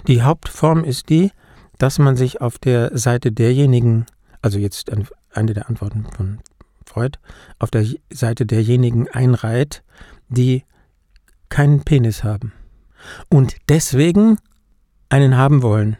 [0.07, 1.31] Die Hauptform ist die,
[1.77, 4.05] dass man sich auf der Seite derjenigen,
[4.41, 4.91] also jetzt
[5.31, 6.39] eine der Antworten von
[6.85, 7.17] Freud,
[7.57, 9.83] auf der Seite derjenigen einreiht,
[10.27, 10.63] die
[11.47, 12.53] keinen Penis haben.
[13.29, 14.37] Und deswegen
[15.09, 15.97] einen haben wollen.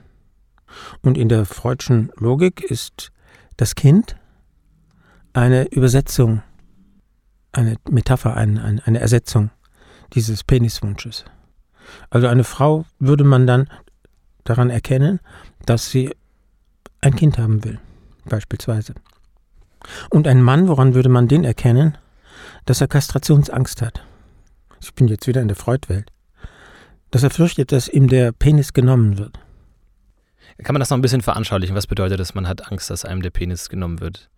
[1.02, 3.12] Und in der freudschen Logik ist
[3.58, 4.16] das Kind
[5.34, 6.44] eine Übersetzung,
[7.52, 9.50] eine Metapher, eine, eine Ersetzung
[10.14, 11.26] dieses Peniswunsches.
[12.10, 13.70] Also eine Frau würde man dann
[14.44, 15.20] daran erkennen,
[15.66, 16.16] dass sie
[17.02, 17.80] ein Kind haben will,
[18.26, 18.94] beispielsweise.
[20.10, 21.98] Und ein Mann, woran würde man den erkennen,
[22.66, 24.04] dass er Kastrationsangst hat?
[24.82, 26.12] Ich bin jetzt wieder in der Freudwelt
[27.12, 29.40] dass er fürchtet, dass ihm der Penis genommen wird.
[30.64, 31.76] Kann man das noch ein bisschen veranschaulichen?
[31.76, 34.30] Was bedeutet das, man hat Angst, dass einem der Penis genommen wird?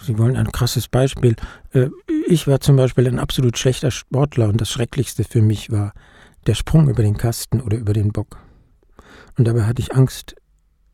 [0.00, 1.36] Sie wollen ein krasses Beispiel.
[1.72, 1.88] Äh,
[2.26, 5.92] ich war zum Beispiel ein absolut schlechter Sportler und das Schrecklichste für mich war
[6.46, 8.38] der Sprung über den Kasten oder über den Bock.
[9.38, 10.34] Und dabei hatte ich Angst,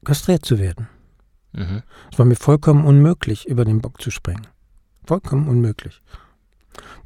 [0.04, 0.88] kastriert zu werden.
[1.52, 1.82] Mhm.
[2.12, 4.46] Es war mir vollkommen unmöglich, über den Bock zu springen.
[5.06, 6.02] Vollkommen unmöglich.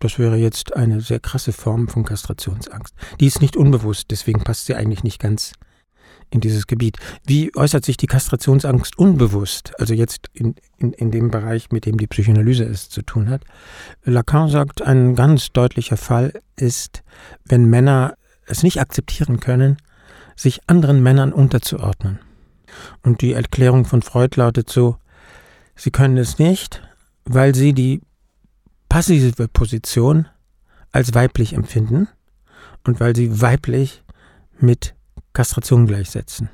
[0.01, 2.95] Das wäre jetzt eine sehr krasse Form von Kastrationsangst.
[3.21, 5.53] Die ist nicht unbewusst, deswegen passt sie eigentlich nicht ganz
[6.33, 6.97] in dieses Gebiet.
[7.27, 11.99] Wie äußert sich die Kastrationsangst unbewusst, also jetzt in, in, in dem Bereich, mit dem
[11.99, 13.43] die Psychoanalyse es zu tun hat?
[14.05, 17.03] Lacan sagt, ein ganz deutlicher Fall ist,
[17.45, 18.15] wenn Männer
[18.47, 19.77] es nicht akzeptieren können,
[20.35, 22.19] sich anderen Männern unterzuordnen.
[23.03, 24.97] Und die Erklärung von Freud lautet so,
[25.77, 26.83] sie können es nicht,
[27.25, 28.01] weil sie die
[28.93, 30.29] passive Position
[30.91, 32.09] als weiblich empfinden
[32.85, 34.03] und weil sie weiblich
[34.61, 34.95] mit
[35.33, 36.51] Kastration gleichsetzen.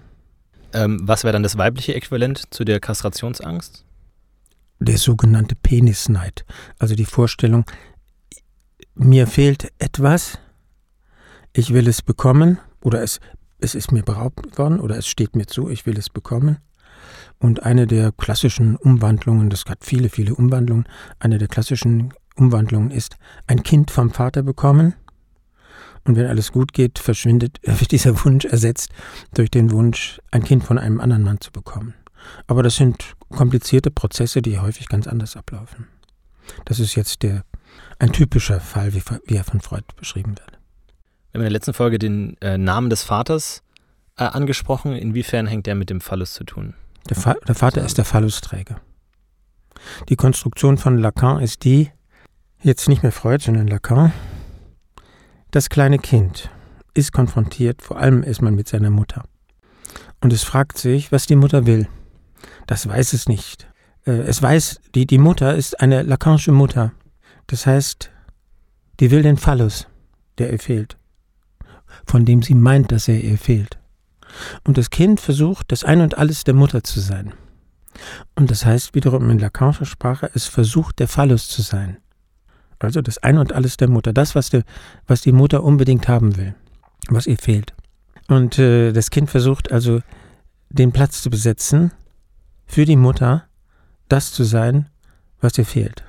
[0.73, 3.85] Ähm, was wäre dann das weibliche Äquivalent zu der Kastrationsangst?
[4.79, 6.45] Der sogenannte Penisneid.
[6.79, 7.65] Also die Vorstellung,
[8.95, 10.39] mir fehlt etwas,
[11.53, 13.19] ich will es bekommen oder es,
[13.59, 16.59] es ist mir beraubt worden oder es steht mir zu, ich will es bekommen.
[17.41, 20.85] Und eine der klassischen Umwandlungen, das hat viele, viele Umwandlungen,
[21.19, 24.95] eine der klassischen Umwandlungen ist ein Kind vom Vater bekommen
[26.05, 28.91] und wenn alles gut geht, verschwindet, wird dieser Wunsch ersetzt
[29.35, 31.95] durch den Wunsch, ein Kind von einem anderen Mann zu bekommen.
[32.47, 35.87] Aber das sind komplizierte Prozesse, die häufig ganz anders ablaufen.
[36.65, 37.45] Das ist jetzt der,
[37.99, 40.53] ein typischer Fall, wie, wie er von Freud beschrieben wird.
[41.31, 43.63] Wir haben in der letzten Folge den äh, Namen des Vaters
[44.17, 44.95] äh, angesprochen.
[44.95, 46.75] Inwiefern hängt der mit dem Phallus zu tun?
[47.11, 48.81] Der, Fa der Vater ist der Phallusträger.
[50.09, 51.91] Die Konstruktion von Lacan ist die,
[52.63, 54.13] jetzt nicht mehr Freud, sondern Lacan,
[55.51, 56.51] das kleine Kind
[56.95, 59.25] ist konfrontiert vor allem erstmal mit seiner Mutter.
[60.21, 61.89] Und es fragt sich, was die Mutter will.
[62.67, 63.69] Das weiß es nicht.
[64.05, 66.93] Äh, es weiß, die, die Mutter ist eine Lacanische Mutter.
[67.47, 68.11] Das heißt,
[69.01, 69.87] die will den Phallus,
[70.39, 70.99] der ihr fehlt.
[72.05, 73.79] Von dem sie meint, dass er ihr fehlt.
[74.65, 77.33] Und das Kind versucht, das Ein und Alles der Mutter zu sein.
[78.35, 81.99] Und das heißt wiederum in Lacanischer Sprache, es versucht, der Phallus zu sein.
[82.79, 84.13] Also das Ein und Alles der Mutter.
[84.13, 84.63] Das, was die,
[85.07, 86.55] was die Mutter unbedingt haben will,
[87.09, 87.75] was ihr fehlt.
[88.29, 90.01] Und äh, das Kind versucht also,
[90.71, 91.93] den Platz zu besetzen,
[92.67, 93.45] für die Mutter
[94.09, 94.89] das zu sein,
[95.41, 96.05] was ihr fehlt.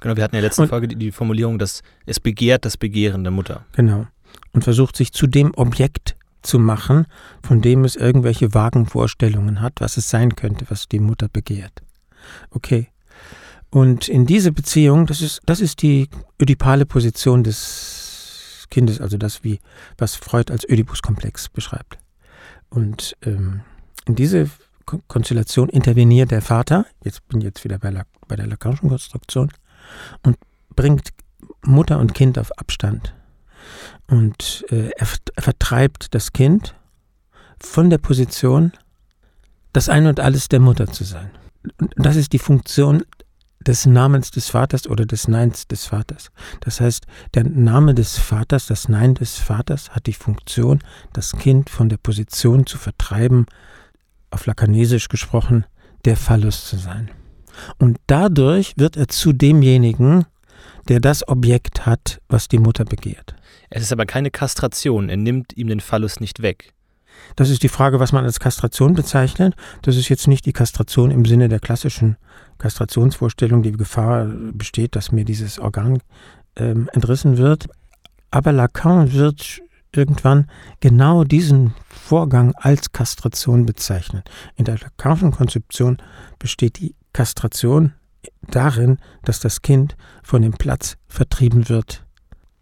[0.00, 2.76] Genau, wir hatten in der letzten und, Folge die, die, Formulierung, dass es begehrt das
[2.76, 3.64] Begehren der Mutter.
[3.72, 4.06] Genau.
[4.52, 7.06] Und versucht sich zu dem Objekt zu machen,
[7.42, 11.82] von dem es irgendwelche vagen Vorstellungen hat, was es sein könnte, was die Mutter begehrt.
[12.50, 12.88] Okay.
[13.74, 16.08] Und in diese Beziehung, das ist, das ist die
[16.40, 19.58] ödipale Position des Kindes, also das, wie,
[19.98, 21.98] was Freud als Oedipus-Komplex beschreibt.
[22.70, 23.62] Und ähm,
[24.06, 24.48] in diese
[25.08, 29.50] Konstellation interveniert der Vater, jetzt bin ich jetzt wieder bei, La, bei der Lacanischen Konstruktion,
[30.22, 30.38] und
[30.76, 31.08] bringt
[31.62, 33.12] Mutter und Kind auf Abstand.
[34.06, 36.76] Und äh, er, er vertreibt das Kind
[37.58, 38.70] von der Position,
[39.72, 41.32] das Ein und Alles der Mutter zu sein.
[41.80, 43.02] Und das ist die Funktion
[43.66, 46.30] des Namens des Vaters oder des Neins des Vaters.
[46.60, 50.80] Das heißt, der Name des Vaters, das Nein des Vaters hat die Funktion,
[51.12, 53.46] das Kind von der Position zu vertreiben,
[54.30, 55.64] auf Lakanesisch gesprochen,
[56.04, 57.10] der Phallus zu sein.
[57.78, 60.26] Und dadurch wird er zu demjenigen,
[60.88, 63.34] der das Objekt hat, was die Mutter begehrt.
[63.70, 66.74] Es ist aber keine Kastration, er nimmt ihm den Phallus nicht weg.
[67.36, 69.54] Das ist die Frage, was man als Kastration bezeichnet.
[69.82, 72.16] Das ist jetzt nicht die Kastration im Sinne der klassischen
[72.58, 73.62] Kastrationsvorstellung.
[73.62, 75.98] Die Gefahr besteht, dass mir dieses Organ
[76.56, 77.66] ähm, entrissen wird.
[78.30, 79.60] Aber Lacan wird
[79.92, 80.48] irgendwann
[80.80, 84.22] genau diesen Vorgang als Kastration bezeichnen.
[84.56, 85.98] In der Lacanischen Konzeption
[86.38, 87.92] besteht die Kastration
[88.42, 92.04] darin, dass das Kind von dem Platz vertrieben wird,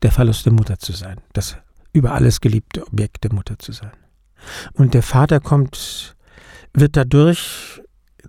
[0.02, 1.56] der Verlust der Mutter zu sein, das
[1.92, 3.92] über alles geliebte Objekt der Mutter zu sein.
[4.72, 6.16] Und der Vater kommt,
[6.74, 7.81] wird dadurch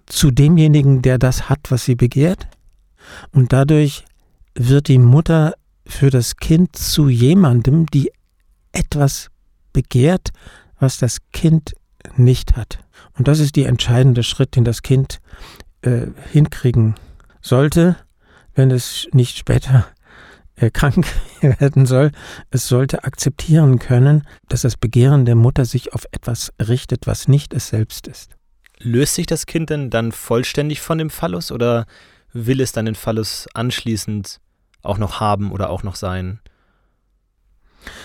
[0.05, 2.47] zu demjenigen, der das hat, was sie begehrt.
[3.31, 4.05] Und dadurch
[4.55, 5.53] wird die Mutter
[5.85, 8.11] für das Kind zu jemandem, die
[8.71, 9.29] etwas
[9.73, 10.29] begehrt,
[10.79, 11.75] was das Kind
[12.15, 12.79] nicht hat.
[13.17, 15.19] Und das ist der entscheidende Schritt, den das Kind
[15.81, 16.95] äh, hinkriegen
[17.41, 17.95] sollte,
[18.55, 19.87] wenn es nicht später
[20.71, 21.05] krank
[21.41, 22.11] werden soll.
[22.49, 27.53] Es sollte akzeptieren können, dass das Begehren der Mutter sich auf etwas richtet, was nicht
[27.53, 28.35] es selbst ist.
[28.79, 31.85] Löst sich das Kind denn dann vollständig von dem Phallus oder
[32.33, 34.39] will es dann den Phallus anschließend
[34.81, 36.39] auch noch haben oder auch noch sein?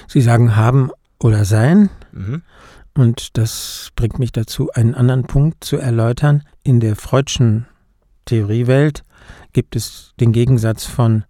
[0.07, 1.91] Sie sagen haben oder sein.
[2.13, 2.43] Mhm.
[2.95, 6.43] Und das bringt mich dazu, einen anderen Punkt zu erläutern.
[6.65, 7.67] In der Freudschen
[8.25, 9.05] Theoriewelt
[9.53, 11.25] gibt es den Gegensatz von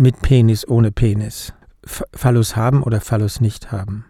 [0.00, 1.52] mit Penis, ohne Penis.
[1.84, 4.06] Phallus haben oder Phallus nicht haben.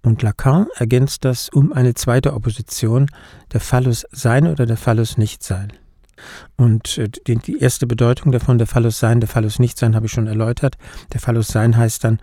[0.00, 3.10] Und Lacan ergänzt das um eine zweite Opposition,
[3.52, 5.72] der Phallus sein oder der Phallus nicht sein.
[6.56, 10.06] Und äh, die, die erste Bedeutung davon, der Phallus sein, der Phallus nicht sein, habe
[10.06, 10.76] ich schon erläutert.
[11.12, 12.20] Der Phallus sein heißt dann,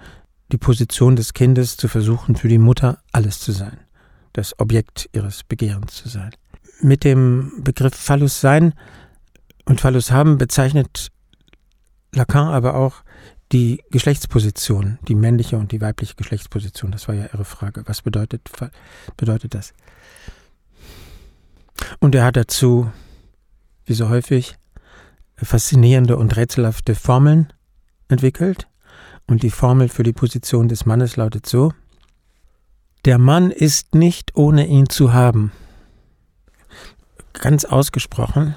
[0.54, 3.78] die Position des Kindes zu versuchen, für die Mutter alles zu sein,
[4.32, 6.32] das Objekt ihres Begehrens zu sein.
[6.80, 8.74] Mit dem Begriff Phallus sein
[9.66, 11.12] und Phallus haben bezeichnet
[12.16, 13.04] Lacan aber auch
[13.52, 16.92] die Geschlechtsposition, die männliche und die weibliche Geschlechtsposition.
[16.92, 17.84] Das war ja Ihre Frage.
[17.86, 18.50] Was bedeutet,
[19.18, 19.74] bedeutet das?
[22.00, 22.92] Und er hat dazu,
[23.86, 24.56] wie so häufig,
[25.36, 27.54] faszinierende und rätselhafte Formeln
[28.08, 28.68] entwickelt.
[29.28, 31.74] Und die Formel für die Position des Mannes lautet so,
[33.06, 35.52] der Mann ist nicht ohne ihn zu haben.
[37.34, 38.56] Ganz ausgesprochen,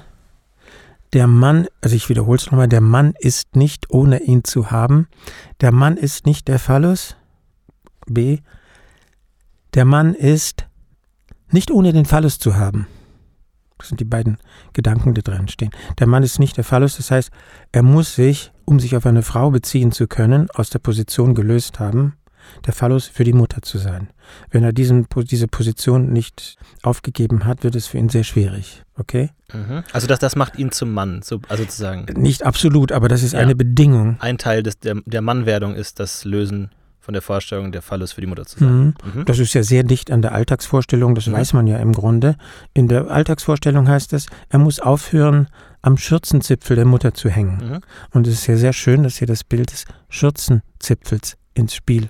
[1.13, 5.07] der Mann, also ich wiederhole es nochmal, der Mann ist nicht ohne ihn zu haben.
[5.61, 7.15] Der Mann ist nicht der Phallus.
[8.05, 8.39] B.
[9.73, 10.67] Der Mann ist
[11.51, 12.87] nicht ohne den Phallus zu haben.
[13.77, 14.37] Das sind die beiden
[14.73, 15.71] Gedanken, die drin stehen.
[15.99, 17.31] Der Mann ist nicht der Phallus, das heißt,
[17.71, 21.79] er muss sich, um sich auf eine Frau beziehen zu können, aus der Position gelöst
[21.79, 22.13] haben,
[22.65, 24.09] der Phallus für die Mutter zu sein.
[24.51, 28.83] Wenn er diesen, diese Position nicht aufgegeben hat, wird es für ihn sehr schwierig.
[28.97, 29.31] Okay?
[29.53, 29.83] Mhm.
[29.93, 32.05] Also das, das macht ihn zum Mann, so, also sozusagen.
[32.21, 33.39] Nicht absolut, aber das ist ja.
[33.39, 34.17] eine Bedingung.
[34.19, 36.71] Ein Teil des, der, der Mannwerdung ist das Lösen
[37.09, 38.69] von der Vorstellung, der Phallus für die Mutter zu sein.
[38.69, 38.93] Mhm.
[39.21, 39.25] Mhm.
[39.25, 41.33] Das ist ja sehr dicht an der Alltagsvorstellung, das mhm.
[41.33, 42.35] weiß man ja im Grunde.
[42.75, 45.47] In der Alltagsvorstellung heißt es, er muss aufhören,
[45.81, 47.57] am Schürzenzipfel der Mutter zu hängen.
[47.57, 47.79] Mhm.
[48.11, 52.09] Und es ist ja sehr schön, dass hier das Bild des Schürzenzipfels ins Spiel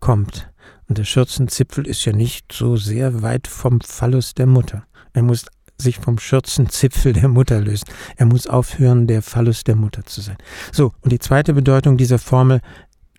[0.00, 0.50] kommt.
[0.88, 4.84] Und der Schürzenzipfel ist ja nicht so sehr weit vom Phallus der Mutter.
[5.12, 7.84] Er muss sich vom Schürzenzipfel der Mutter lösen.
[8.16, 10.36] Er muss aufhören, der Phallus der Mutter zu sein.
[10.72, 12.60] So, und die zweite Bedeutung dieser Formel,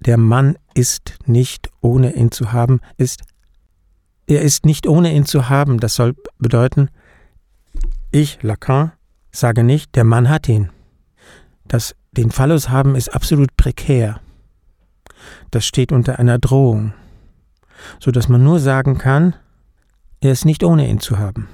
[0.02, 3.22] der Mann ist nicht ohne ihn zu haben, ist,
[4.28, 5.80] er ist nicht ohne ihn zu haben.
[5.80, 6.89] Das soll bedeuten,
[8.12, 8.92] ich, Lacan,
[9.32, 10.70] sage nicht, der Mann hat ihn.
[11.68, 14.20] Das den Phallus haben ist absolut prekär
[15.52, 16.94] das steht unter einer Drohung,
[18.00, 19.36] so dass man nur sagen kann,
[20.22, 21.48] er ist nicht ohne ihn zu haben.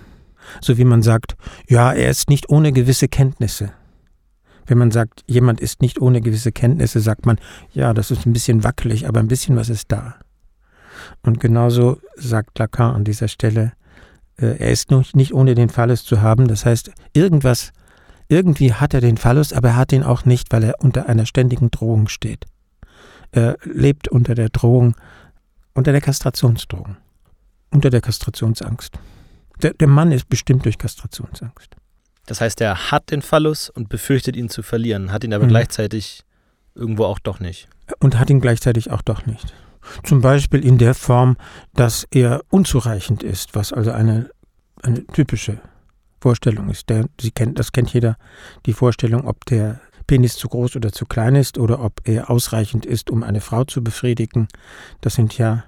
[0.61, 1.35] So wie man sagt,
[1.67, 3.71] ja, er ist nicht ohne gewisse Kenntnisse.
[4.67, 7.38] Wenn man sagt, jemand ist nicht ohne gewisse Kenntnisse, sagt man,
[7.73, 10.15] ja, das ist ein bisschen wackelig, aber ein bisschen was ist da.
[11.21, 13.73] Und genauso sagt Lacan an dieser Stelle,
[14.38, 16.47] äh, er ist nicht ohne den Phallus zu haben.
[16.47, 17.71] Das heißt, irgendwas,
[18.27, 21.25] irgendwie hat er den Phallus, aber er hat ihn auch nicht, weil er unter einer
[21.25, 22.45] ständigen Drohung steht.
[23.31, 24.95] Er lebt unter der Drohung,
[25.73, 26.97] unter der Kastrationsdrohung,
[27.71, 28.97] unter der Kastrationsangst.
[29.61, 31.75] Der, der Mann ist bestimmt durch Kastrationsangst.
[32.25, 35.49] Das heißt, er hat den Phallus und befürchtet ihn zu verlieren, hat ihn aber mhm.
[35.49, 36.23] gleichzeitig
[36.73, 37.69] irgendwo auch doch nicht.
[37.99, 39.53] Und hat ihn gleichzeitig auch doch nicht.
[40.03, 41.38] Zum Beispiel in der Form,
[41.73, 44.31] dass er unzureichend ist, was also eine,
[44.81, 45.59] eine typische
[46.19, 46.89] Vorstellung ist.
[46.89, 48.17] Der, sie kennt, das kennt jeder,
[48.65, 52.85] die Vorstellung, ob der Penis zu groß oder zu klein ist oder ob er ausreichend
[52.85, 54.47] ist, um eine Frau zu befriedigen.
[55.01, 55.63] Das sind ja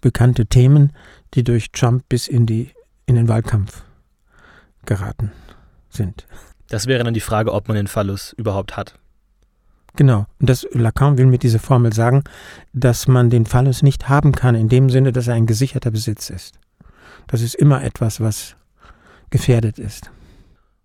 [0.00, 0.92] bekannte Themen,
[1.34, 2.70] die durch Trump bis in, die,
[3.06, 3.82] in den Wahlkampf
[4.84, 5.32] geraten
[5.88, 6.26] sind.
[6.68, 8.98] Das wäre dann die Frage, ob man den Phallus überhaupt hat.
[9.96, 10.26] Genau.
[10.40, 12.22] Und das Lacan will mit dieser Formel sagen,
[12.72, 16.28] dass man den Phallus nicht haben kann, in dem Sinne, dass er ein gesicherter Besitz
[16.30, 16.58] ist.
[17.26, 18.56] Das ist immer etwas, was
[19.30, 20.10] gefährdet ist.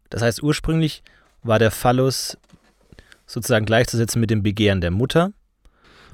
[0.10, 1.04] Das heißt, ursprünglich
[1.44, 2.38] war der Phallus
[3.32, 5.32] sozusagen gleichzusetzen mit dem Begehren der Mutter.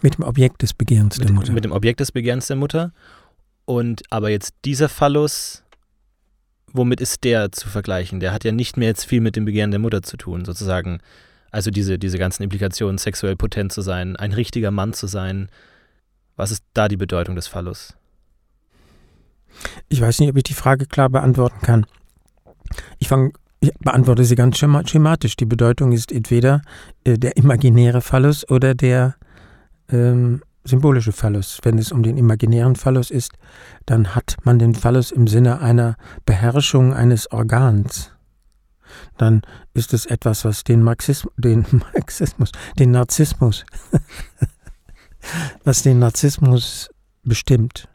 [0.01, 1.51] Mit dem Objekt des Begehrens mit, der Mutter.
[1.51, 2.93] Mit dem Objekt des Begehrens der Mutter.
[3.65, 5.63] Und aber jetzt dieser Phallus,
[6.71, 8.19] womit ist der zu vergleichen?
[8.19, 10.99] Der hat ja nicht mehr jetzt viel mit dem Begehren der Mutter zu tun, sozusagen.
[11.49, 15.49] Also diese, diese ganzen Implikationen, sexuell potent zu sein, ein richtiger Mann zu sein.
[16.35, 17.95] Was ist da die Bedeutung des Phallus?
[19.89, 21.85] Ich weiß nicht, ob ich die Frage klar beantworten kann.
[22.99, 25.35] Ich fange ich beantworte sie ganz schematisch.
[25.35, 26.61] Die Bedeutung ist entweder
[27.03, 29.15] äh, der imaginäre Phallus oder der
[29.89, 31.59] ähm, symbolische Phallus.
[31.63, 33.31] Wenn es um den imaginären Phallus ist,
[33.85, 38.11] dann hat man den Phallus im Sinne einer Beherrschung eines Organs.
[39.17, 39.41] Dann
[39.73, 43.65] ist es etwas, was den Marxismus, den Marxismus, den Narzissmus,
[45.63, 46.89] was den Narzissmus
[47.23, 47.89] bestimmt.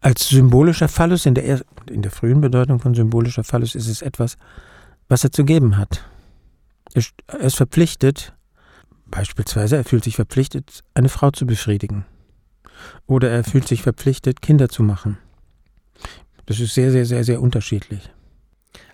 [0.00, 4.36] Als symbolischer Phallus, in der, in der frühen Bedeutung von symbolischer Phallus, ist es etwas,
[5.10, 6.04] was er zu geben hat.
[6.94, 8.32] Er ist verpflichtet,
[9.06, 12.06] beispielsweise, er fühlt sich verpflichtet, eine Frau zu befriedigen.
[13.06, 15.18] Oder er fühlt sich verpflichtet, Kinder zu machen.
[16.46, 18.10] Das ist sehr, sehr, sehr, sehr unterschiedlich.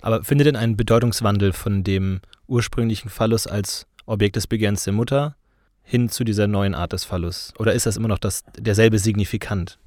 [0.01, 5.37] Aber findet denn ein Bedeutungswandel von dem ursprünglichen Phallus als Objekt des Begehrens der Mutter
[5.83, 7.53] hin zu dieser neuen Art des Phallus?
[7.59, 9.79] Oder ist das immer noch das, derselbe Signifikant?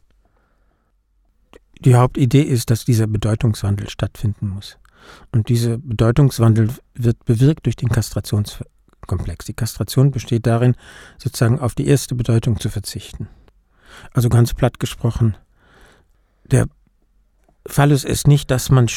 [1.80, 4.79] Die Hauptidee ist, dass dieser Bedeutungswandel stattfinden muss.
[5.32, 9.46] Und dieser Bedeutungswandel wird bewirkt durch den Kastrationskomplex.
[9.46, 10.76] Die Kastration besteht darin,
[11.18, 13.28] sozusagen auf die erste Bedeutung zu verzichten.
[14.14, 15.36] Also ganz platt gesprochen,
[16.46, 16.68] der
[17.66, 18.88] Phallus ist nicht, dass man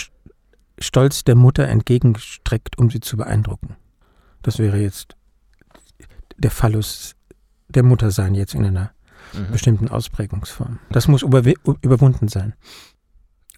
[0.78, 3.76] Stolz der Mutter entgegenstreckt, um sie zu beeindrucken.
[4.42, 5.16] Das wäre jetzt
[6.36, 7.14] der Phallus
[7.68, 8.92] der Mutter sein, jetzt in einer
[9.32, 9.52] mhm.
[9.52, 10.78] bestimmten Ausprägungsform.
[10.90, 12.54] Das muss überwunden sein.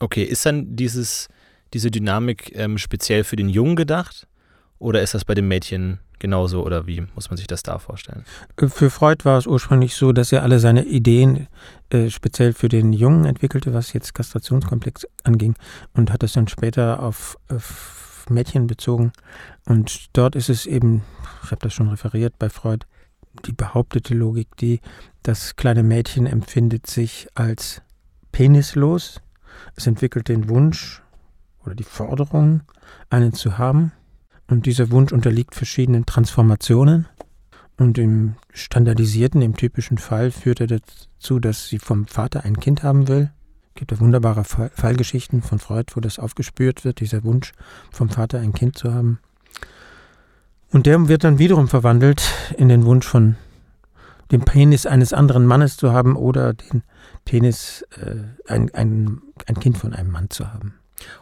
[0.00, 1.28] Okay, ist dann dieses,
[1.74, 4.26] diese Dynamik ähm, speziell für den Jungen gedacht?
[4.78, 8.24] Oder ist das bei dem Mädchen genauso oder wie muss man sich das da vorstellen?
[8.56, 11.48] Äh, für Freud war es ursprünglich so, dass er alle seine Ideen
[11.90, 15.54] äh, speziell für den Jungen entwickelte, was jetzt Kastrationskomplex anging
[15.92, 19.12] und hat das dann später auf, auf Mädchen bezogen.
[19.66, 21.02] Und dort ist es eben,
[21.44, 22.86] ich habe das schon referiert bei Freud,
[23.46, 24.80] die behauptete Logik, die
[25.22, 27.82] das kleine Mädchen empfindet sich als
[28.32, 29.20] penislos.
[29.76, 31.03] Es entwickelt den Wunsch
[31.64, 32.62] oder die Forderung,
[33.10, 33.92] einen zu haben.
[34.48, 37.06] Und dieser Wunsch unterliegt verschiedenen Transformationen.
[37.76, 42.82] Und im standardisierten, im typischen Fall führt er dazu, dass sie vom Vater ein Kind
[42.82, 43.30] haben will.
[43.68, 47.52] Es gibt ja wunderbare Fallgeschichten von Freud, wo das aufgespürt wird, dieser Wunsch
[47.90, 49.18] vom Vater ein Kind zu haben.
[50.70, 52.22] Und der wird dann wiederum verwandelt
[52.56, 53.36] in den Wunsch von
[54.30, 56.82] dem Penis eines anderen Mannes zu haben oder den
[57.24, 60.74] Penis, äh, ein, ein, ein Kind von einem Mann zu haben.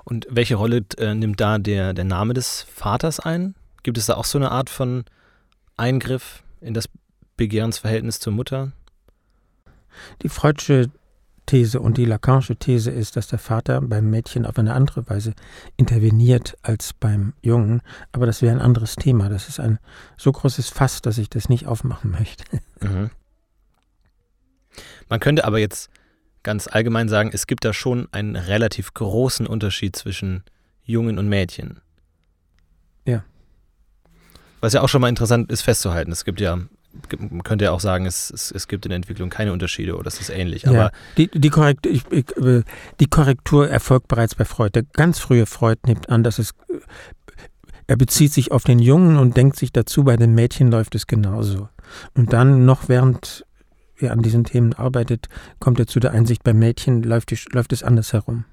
[0.05, 3.55] Und welche Rolle äh, nimmt da der, der Name des Vaters ein?
[3.83, 5.05] Gibt es da auch so eine Art von
[5.77, 6.89] Eingriff in das
[7.37, 8.73] Begehrensverhältnis zur Mutter?
[10.23, 10.91] Die Freudsche
[11.47, 15.35] These und die Lacanische These ist, dass der Vater beim Mädchen auf eine andere Weise
[15.77, 17.83] interveniert als beim Jungen.
[18.13, 19.29] Aber das wäre ein anderes Thema.
[19.29, 19.79] Das ist ein
[20.17, 22.45] so großes Fass, dass ich das nicht aufmachen möchte.
[22.81, 23.11] Mhm.
[25.09, 25.91] Man könnte aber jetzt
[26.43, 30.45] ganz allgemein sagen, es gibt da schon einen relativ großen Unterschied zwischen
[30.85, 31.81] Jungen und Mädchen.
[33.05, 33.25] Ja.
[34.61, 36.13] Was ja auch schon mal interessant ist festzuhalten.
[36.13, 36.59] Es gibt ja
[37.19, 40.09] man könnte ja auch sagen, es, es, es gibt in der Entwicklung keine Unterschiede oder
[40.09, 40.69] es ist ähnlich.
[40.69, 42.63] Aber ja, die, die, Korrektur, ich, ich, äh,
[43.01, 44.73] die Korrektur erfolgt bereits bei Freud.
[44.75, 46.55] Der ganz frühe Freud nimmt an, dass es
[47.87, 51.07] er bezieht sich auf den Jungen und denkt sich dazu, bei den Mädchen läuft es
[51.07, 51.69] genauso.
[52.15, 53.45] Und dann noch während
[54.03, 57.73] er an diesen Themen arbeitet, kommt er zu der Einsicht, bei Mädchen läuft, die, läuft
[57.73, 58.45] es anders herum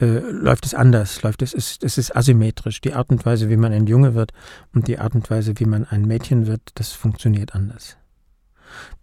[0.00, 2.80] äh, läuft es anders, läuft es, es, es ist asymmetrisch.
[2.80, 4.32] Die Art und Weise, wie man ein Junge wird
[4.74, 7.96] und die Art und Weise, wie man ein Mädchen wird, das funktioniert anders.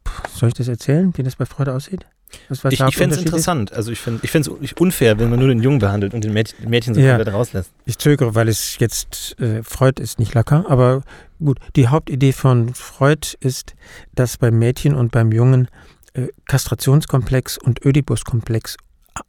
[0.03, 2.05] Puh, soll ich das erzählen, wie das bei Freude aussieht?
[2.49, 3.71] Was, was ich ich fände es interessant.
[3.73, 4.21] Also ich finde
[4.61, 7.33] es unfair, wenn man nur den Jungen behandelt und den Mädchen, Mädchen so ja, komplett
[7.33, 7.71] rauslässt.
[7.85, 11.03] Ich zögere, weil es jetzt, äh, Freud ist nicht Lacan, aber
[11.43, 13.75] gut, die Hauptidee von Freud ist,
[14.13, 15.67] dass beim Mädchen und beim Jungen
[16.13, 18.77] äh, Kastrationskomplex und Ödipuskomplex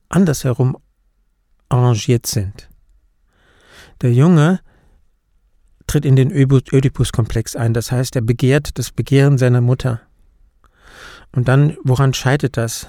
[0.09, 0.77] andersherum
[1.69, 2.69] arrangiert sind.
[4.03, 4.61] Der Junge
[5.87, 10.01] tritt in den Ödipus-Komplex ein, das heißt, er begehrt das Begehren seiner Mutter.
[11.33, 12.89] Und dann, woran scheitert das?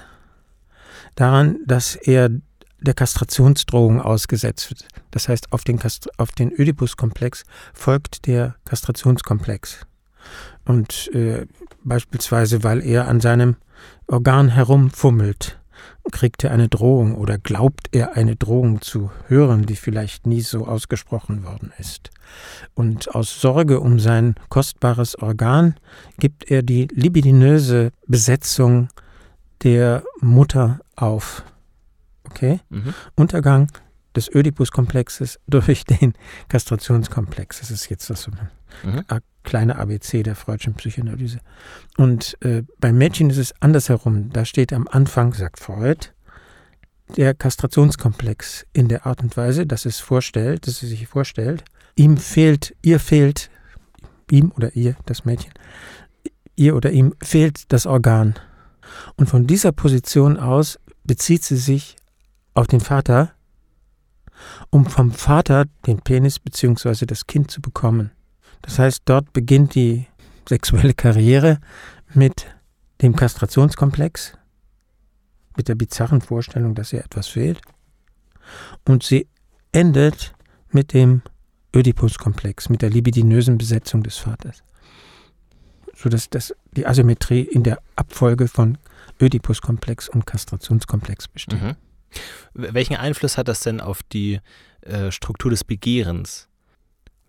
[1.14, 2.30] Daran, dass er
[2.80, 4.86] der Kastrationsdrohung ausgesetzt wird.
[5.10, 5.80] Das heißt, auf den,
[6.16, 9.86] auf den Ödipus-Komplex folgt der Kastrationskomplex.
[10.64, 11.46] Und äh,
[11.82, 13.56] beispielsweise, weil er an seinem
[14.06, 15.58] Organ herumfummelt,
[16.10, 20.66] kriegt er eine Drohung oder glaubt er eine Drohung zu hören, die vielleicht nie so
[20.66, 22.10] ausgesprochen worden ist.
[22.74, 25.74] Und aus Sorge um sein kostbares Organ
[26.18, 28.88] gibt er die libidinöse Besetzung
[29.62, 31.44] der Mutter auf.
[32.30, 32.60] Okay?
[32.70, 32.94] Mhm.
[33.14, 33.70] Untergang
[34.14, 36.14] des Ödipuskomplexes durch den
[36.48, 37.60] Kastrationskomplex.
[37.60, 38.32] Das ist jetzt das so
[38.82, 39.04] mhm.
[39.44, 41.40] kleine ABC der freudschen Psychoanalyse.
[41.96, 44.30] Und äh, beim Mädchen ist es andersherum.
[44.30, 46.08] Da steht am Anfang, sagt Freud,
[47.16, 51.64] der Kastrationskomplex in der Art und Weise, dass es vorstellt, dass es sich vorstellt,
[51.96, 53.50] ihm fehlt, ihr fehlt,
[54.30, 55.52] ihm oder ihr, das Mädchen,
[56.54, 58.34] ihr oder ihm fehlt das Organ.
[59.16, 61.96] Und von dieser Position aus bezieht sie sich
[62.58, 63.32] auf den Vater,
[64.70, 67.06] um vom Vater den Penis bzw.
[67.06, 68.10] das Kind zu bekommen.
[68.62, 70.06] Das heißt, dort beginnt die
[70.48, 71.60] sexuelle Karriere
[72.14, 72.46] mit
[73.00, 74.36] dem Kastrationskomplex,
[75.56, 77.60] mit der bizarren Vorstellung, dass ihr etwas fehlt.
[78.84, 79.28] Und sie
[79.70, 80.34] endet
[80.70, 81.22] mit dem
[81.74, 84.64] Ödipuskomplex, mit der libidinösen Besetzung des Vaters.
[85.94, 88.78] Sodass das die Asymmetrie in der Abfolge von
[89.20, 91.62] Ödipuskomplex und Kastrationskomplex besteht.
[91.62, 91.76] Mhm.
[92.54, 94.40] Welchen Einfluss hat das denn auf die
[94.82, 96.48] äh, Struktur des Begehrens?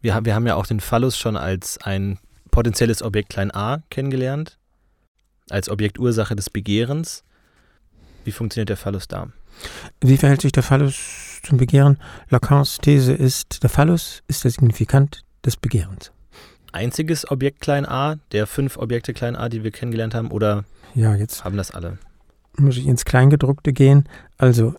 [0.02, 2.20] Wir, wir haben ja auch den Phallus schon als ein
[2.52, 4.58] potenzielles Objekt klein a kennengelernt,
[5.50, 7.24] als Objektursache des Begehrens.
[8.24, 9.28] Wie funktioniert der Phallus da?
[10.02, 11.98] Wie verhält sich der Phallus zum Begehren?
[12.30, 16.12] Lacans These ist, der Phallus ist der Signifikant des Begehrens.
[16.72, 20.66] Einziges Objekt klein a, der fünf Objekte klein a, die wir kennengelernt haben, oder
[20.96, 21.98] ja, jetzt haben das alle?
[22.60, 24.08] Muss ich ins Kleingedruckte gehen?
[24.38, 24.76] Also,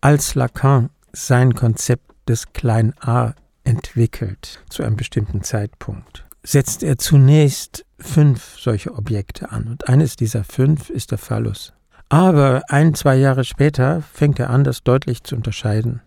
[0.00, 7.84] als Lacan sein Konzept des kleinen a entwickelt zu einem bestimmten Zeitpunkt, setzt er zunächst
[7.98, 9.68] fünf solche Objekte an.
[9.68, 11.72] Und eines dieser fünf ist der Phallus.
[12.08, 16.00] Aber ein, zwei Jahre später fängt er an, das deutlich zu unterscheiden.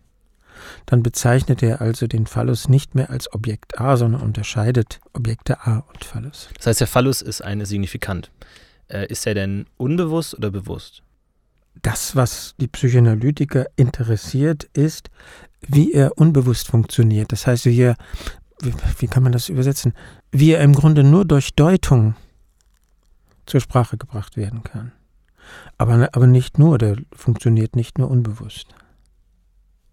[0.86, 5.84] Dann bezeichnet er also den Phallus nicht mehr als Objekt A, sondern unterscheidet Objekte A
[5.94, 6.50] und Phallus.
[6.58, 8.32] Das heißt, der Phallus ist eine Signifikant.
[8.92, 11.04] Äh, ist er denn unbewusst oder bewusst?
[11.82, 15.10] Das, was die Psychoanalytiker interessiert, ist,
[15.66, 17.32] wie er unbewusst funktioniert.
[17.32, 17.96] Das heißt, wie er,
[18.62, 19.94] wie, wie kann man das übersetzen?
[20.32, 22.16] Wie er im Grunde nur durch Deutung
[23.46, 24.92] zur Sprache gebracht werden kann.
[25.78, 28.68] Aber, aber nicht nur, der funktioniert nicht nur unbewusst.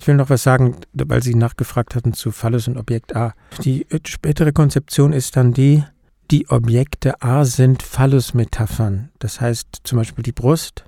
[0.01, 3.35] Ich will noch was sagen, weil Sie nachgefragt hatten zu Phallus und Objekt A.
[3.65, 5.83] Die spätere Konzeption ist dann die,
[6.31, 9.11] die Objekte A sind Phallus-Metaphern.
[9.19, 10.85] Das heißt zum Beispiel die Brust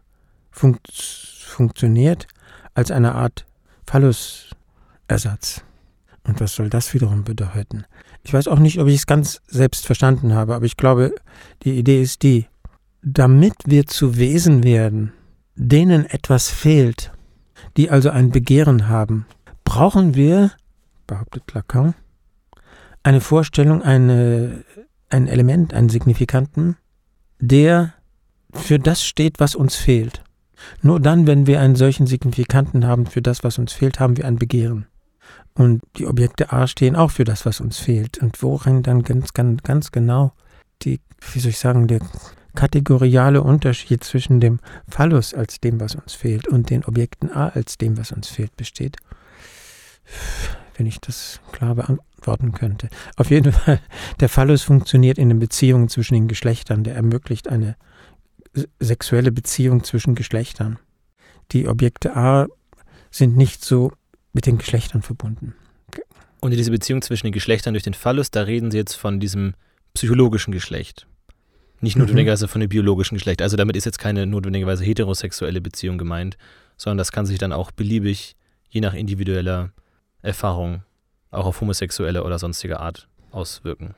[0.50, 0.90] funkt,
[1.46, 2.26] funktioniert
[2.74, 3.46] als eine Art
[3.86, 5.64] Phallus-Ersatz.
[6.24, 7.84] Und was soll das wiederum bedeuten?
[8.22, 11.14] Ich weiß auch nicht, ob ich es ganz selbst verstanden habe, aber ich glaube,
[11.62, 12.46] die Idee ist die,
[13.02, 15.12] damit wir zu Wesen werden,
[15.54, 17.12] denen etwas fehlt,
[17.76, 19.26] die also ein Begehren haben,
[19.64, 20.52] brauchen wir,
[21.06, 21.94] behauptet Lacan,
[23.02, 24.64] eine Vorstellung, eine,
[25.10, 26.76] ein Element, einen Signifikanten,
[27.38, 27.94] der
[28.52, 30.22] für das steht, was uns fehlt.
[30.82, 34.26] Nur dann, wenn wir einen solchen Signifikanten haben für das, was uns fehlt, haben wir
[34.26, 34.86] ein Begehren.
[35.54, 38.18] Und die Objekte A stehen auch für das, was uns fehlt.
[38.18, 40.32] Und worin dann ganz, ganz, ganz genau
[40.82, 41.00] die,
[41.32, 42.00] wie soll ich sagen, der
[42.54, 47.78] kategoriale Unterschied zwischen dem Phallus als dem, was uns fehlt, und den Objekten A als
[47.78, 48.96] dem, was uns fehlt, besteht,
[50.80, 52.88] wenn ich das klar beantworten könnte.
[53.16, 53.80] Auf jeden Fall,
[54.18, 57.76] der Phallus funktioniert in den Beziehungen zwischen den Geschlechtern, der ermöglicht eine
[58.80, 60.78] sexuelle Beziehung zwischen Geschlechtern.
[61.52, 62.46] Die Objekte A
[63.10, 63.92] sind nicht so
[64.32, 65.54] mit den Geschlechtern verbunden.
[66.40, 69.52] Und diese Beziehung zwischen den Geschlechtern durch den Phallus, da reden Sie jetzt von diesem
[69.92, 71.06] psychologischen Geschlecht.
[71.82, 72.04] Nicht mhm.
[72.04, 73.42] notwendigerweise von dem biologischen Geschlecht.
[73.42, 76.38] Also damit ist jetzt keine notwendigerweise heterosexuelle Beziehung gemeint,
[76.78, 78.34] sondern das kann sich dann auch beliebig,
[78.70, 79.72] je nach individueller
[80.22, 80.82] Erfahrung,
[81.30, 83.94] auch auf homosexuelle oder sonstige Art auswirken.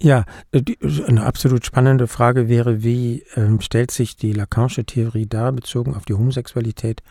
[0.00, 0.62] Ja, äh,
[1.06, 6.04] eine absolut spannende Frage wäre, wie ähm, stellt sich die Lacanische Theorie dar, bezogen auf
[6.04, 7.02] die Homosexualität?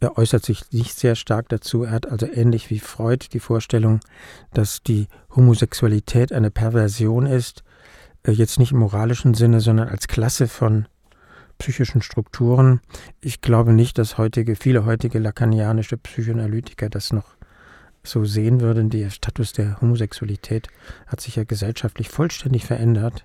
[0.00, 1.84] Er äußert sich nicht sehr stark dazu.
[1.84, 4.00] Er hat also ähnlich wie Freud die Vorstellung,
[4.52, 7.62] dass die Homosexualität eine Perversion ist,
[8.24, 10.86] äh, jetzt nicht im moralischen Sinne, sondern als Klasse von
[11.58, 12.80] psychischen Strukturen.
[13.20, 17.37] Ich glaube nicht, dass heutige, viele heutige lacanianische Psychoanalytiker das noch
[18.10, 20.68] so sehen würden, der Status der Homosexualität
[21.06, 23.24] hat sich ja gesellschaftlich vollständig verändert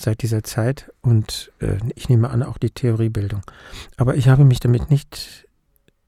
[0.00, 3.42] seit dieser Zeit und äh, ich nehme an auch die Theoriebildung.
[3.96, 5.48] Aber ich habe mich damit nicht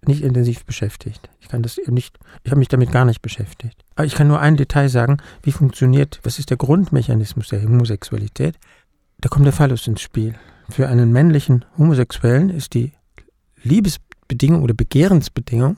[0.06, 1.28] nicht intensiv beschäftigt.
[1.40, 3.84] Ich kann das nicht, ich habe mich damit gar nicht beschäftigt.
[3.94, 8.56] Aber ich kann nur ein Detail sagen, wie funktioniert, was ist der Grundmechanismus der Homosexualität?
[9.18, 10.36] Da kommt der Phallus ins Spiel.
[10.70, 12.92] Für einen männlichen Homosexuellen ist die
[13.62, 15.76] Liebesbedingung oder Begehrensbedingung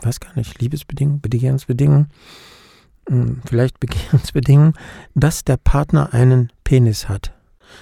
[0.00, 2.10] weiß gar nicht, Liebesbedingungen, Begehrensbedingungen,
[3.08, 4.74] hm, vielleicht Begehrensbedingungen,
[5.14, 7.32] dass der Partner einen Penis hat.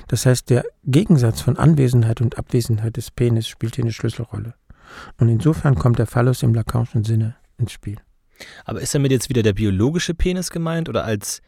[0.08, 4.54] Das heißt, der Gegensatz von Anwesenheit und Abwesenheit des Penis spielt hier eine Schlüsselrolle.
[5.18, 7.98] Und insofern kommt der Phallus im Lacanischen Sinne ins Spiel.
[8.64, 11.42] Aber ist damit jetzt wieder der biologische Penis gemeint oder als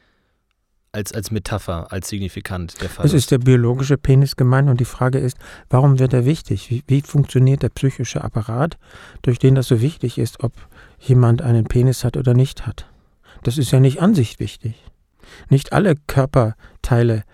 [0.96, 3.04] als, als Metapher, als signifikant der Fall.
[3.04, 5.36] Es ist der biologische Penis gemeint und die Frage ist,
[5.68, 6.70] warum wird er wichtig?
[6.70, 8.78] Wie, wie funktioniert der psychische Apparat,
[9.20, 10.52] durch den das so wichtig ist, ob
[10.98, 12.86] jemand einen Penis hat oder nicht hat?
[13.42, 14.74] Das ist ja nicht an sich wichtig.
[15.50, 17.24] Nicht alle Körperteile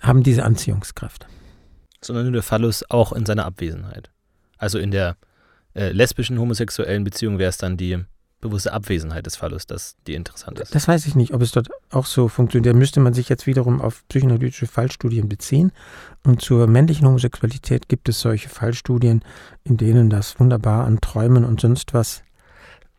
[0.00, 1.26] haben diese Anziehungskraft.
[2.00, 4.10] Sondern nur der Phallus auch in seiner Abwesenheit.
[4.58, 5.16] Also in der
[5.74, 7.98] äh, lesbischen homosexuellen Beziehung wäre es dann die
[8.40, 10.74] bewusste Abwesenheit des Falles, das die interessant ist.
[10.74, 12.74] Das weiß ich nicht, ob es dort auch so funktioniert.
[12.74, 15.72] Da müsste man sich jetzt wiederum auf psychoanalytische Fallstudien beziehen.
[16.24, 19.22] Und zur männlichen Homosexualität gibt es solche Fallstudien,
[19.64, 22.22] in denen das wunderbar an Träumen und sonst was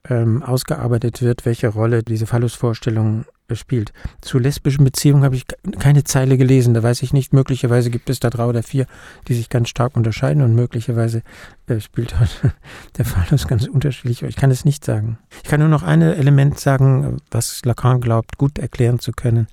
[0.08, 3.26] ähm, ausgearbeitet wird, welche Rolle diese Phallusvorstellung
[3.56, 3.94] spielt.
[4.22, 5.46] Zu lesbischen Beziehungen habe ich
[5.80, 7.34] keine Zeile gelesen, da weiß ich nicht.
[7.34, 8.86] Möglicherweise gibt es da drei oder vier,
[9.28, 11.24] die sich ganz stark unterscheiden und möglicherweise
[11.68, 12.16] äh, spielt
[12.98, 14.24] der Phallus ganz unterschiedlich.
[14.24, 15.18] Ich kann es nicht sagen.
[15.44, 19.48] Ich kann nur noch ein Element sagen, was Lacan glaubt, gut erklären zu können.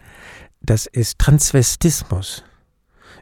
[0.63, 2.43] Das ist Transvestismus.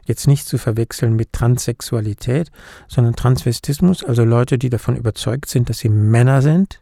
[0.05, 2.51] Jetzt nicht zu verwechseln mit Transsexualität,
[2.87, 6.79] sondern Transvestismus, also Leute, die davon überzeugt sind, dass sie Männer sind,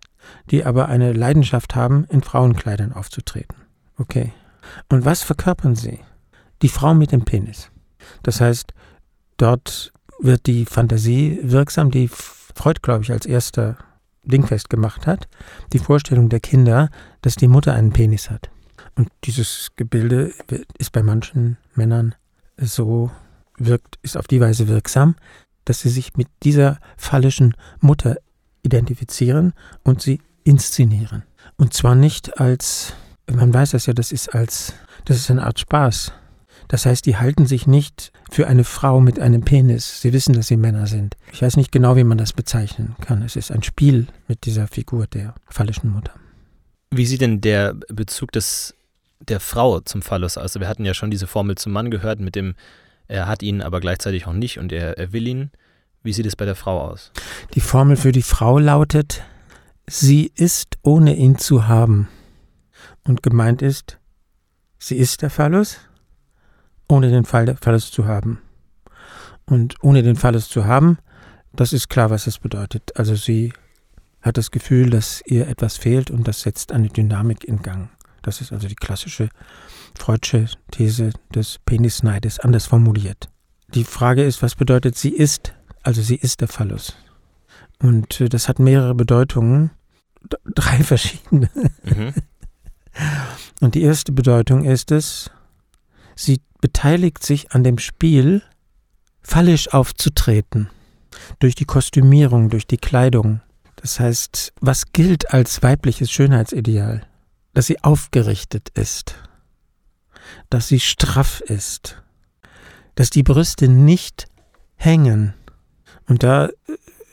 [0.51, 3.62] die aber eine Leidenschaft haben, in Frauenkleidern aufzutreten.
[3.97, 4.33] Okay.
[4.89, 5.99] Und was verkörpern sie?
[6.61, 7.69] Die Frau mit dem Penis.
[8.23, 8.73] Das heißt,
[9.37, 13.77] dort wird die Fantasie wirksam, die Freud, glaube ich, als erster
[14.23, 15.27] dingfest gemacht hat.
[15.73, 16.89] Die Vorstellung der Kinder,
[17.21, 18.49] dass die Mutter einen Penis hat.
[18.95, 20.33] Und dieses Gebilde
[20.77, 22.15] ist bei manchen Männern
[22.57, 23.11] so
[23.57, 25.15] wirkt, ist auf die Weise wirksam,
[25.65, 28.17] dass sie sich mit dieser phallischen Mutter
[28.63, 31.23] identifizieren und sie inszenieren.
[31.57, 32.93] Und zwar nicht als,
[33.35, 34.73] man weiß das ja, das ist als,
[35.05, 36.13] das ist eine Art Spaß.
[36.67, 40.01] Das heißt, die halten sich nicht für eine Frau mit einem Penis.
[40.01, 41.15] Sie wissen, dass sie Männer sind.
[41.31, 43.21] Ich weiß nicht genau, wie man das bezeichnen kann.
[43.21, 46.13] Es ist ein Spiel mit dieser Figur der phallischen Mutter.
[46.91, 48.75] Wie sieht denn der Bezug des,
[49.19, 50.43] der Frau zum Phallus aus?
[50.43, 52.55] Also wir hatten ja schon diese Formel zum Mann gehört mit dem,
[53.07, 55.51] er hat ihn aber gleichzeitig auch nicht und er, er will ihn.
[56.01, 57.11] Wie sieht es bei der Frau aus?
[57.55, 59.23] Die Formel für die Frau lautet,
[59.87, 62.09] sie ist ohne ihn zu haben.
[63.05, 63.99] Und gemeint ist,
[64.79, 65.77] sie ist der Phallus,
[66.87, 68.41] ohne den Phallus zu haben.
[69.45, 70.97] Und ohne den Phallus zu haben,
[71.51, 72.95] das ist klar, was das bedeutet.
[72.95, 73.53] Also sie
[74.21, 77.89] hat das Gefühl, dass ihr etwas fehlt und das setzt eine Dynamik in Gang.
[78.21, 79.29] Das ist also die klassische
[79.97, 83.29] Freudsche These des Penisneides, anders formuliert.
[83.73, 86.95] Die Frage ist, was bedeutet sie ist also sie ist der Phallus.
[87.79, 89.71] Und äh, das hat mehrere Bedeutungen,
[90.55, 91.49] drei verschiedene.
[91.83, 92.13] Mhm.
[93.61, 95.31] Und die erste Bedeutung ist es,
[96.15, 98.41] sie beteiligt sich an dem Spiel,
[99.21, 100.69] fallisch aufzutreten.
[101.39, 103.41] Durch die Kostümierung, durch die Kleidung.
[103.75, 107.05] Das heißt, was gilt als weibliches Schönheitsideal?
[107.53, 109.15] Dass sie aufgerichtet ist,
[110.49, 112.01] dass sie straff ist,
[112.95, 114.25] dass die Brüste nicht
[114.75, 115.33] hängen,
[116.07, 116.49] und da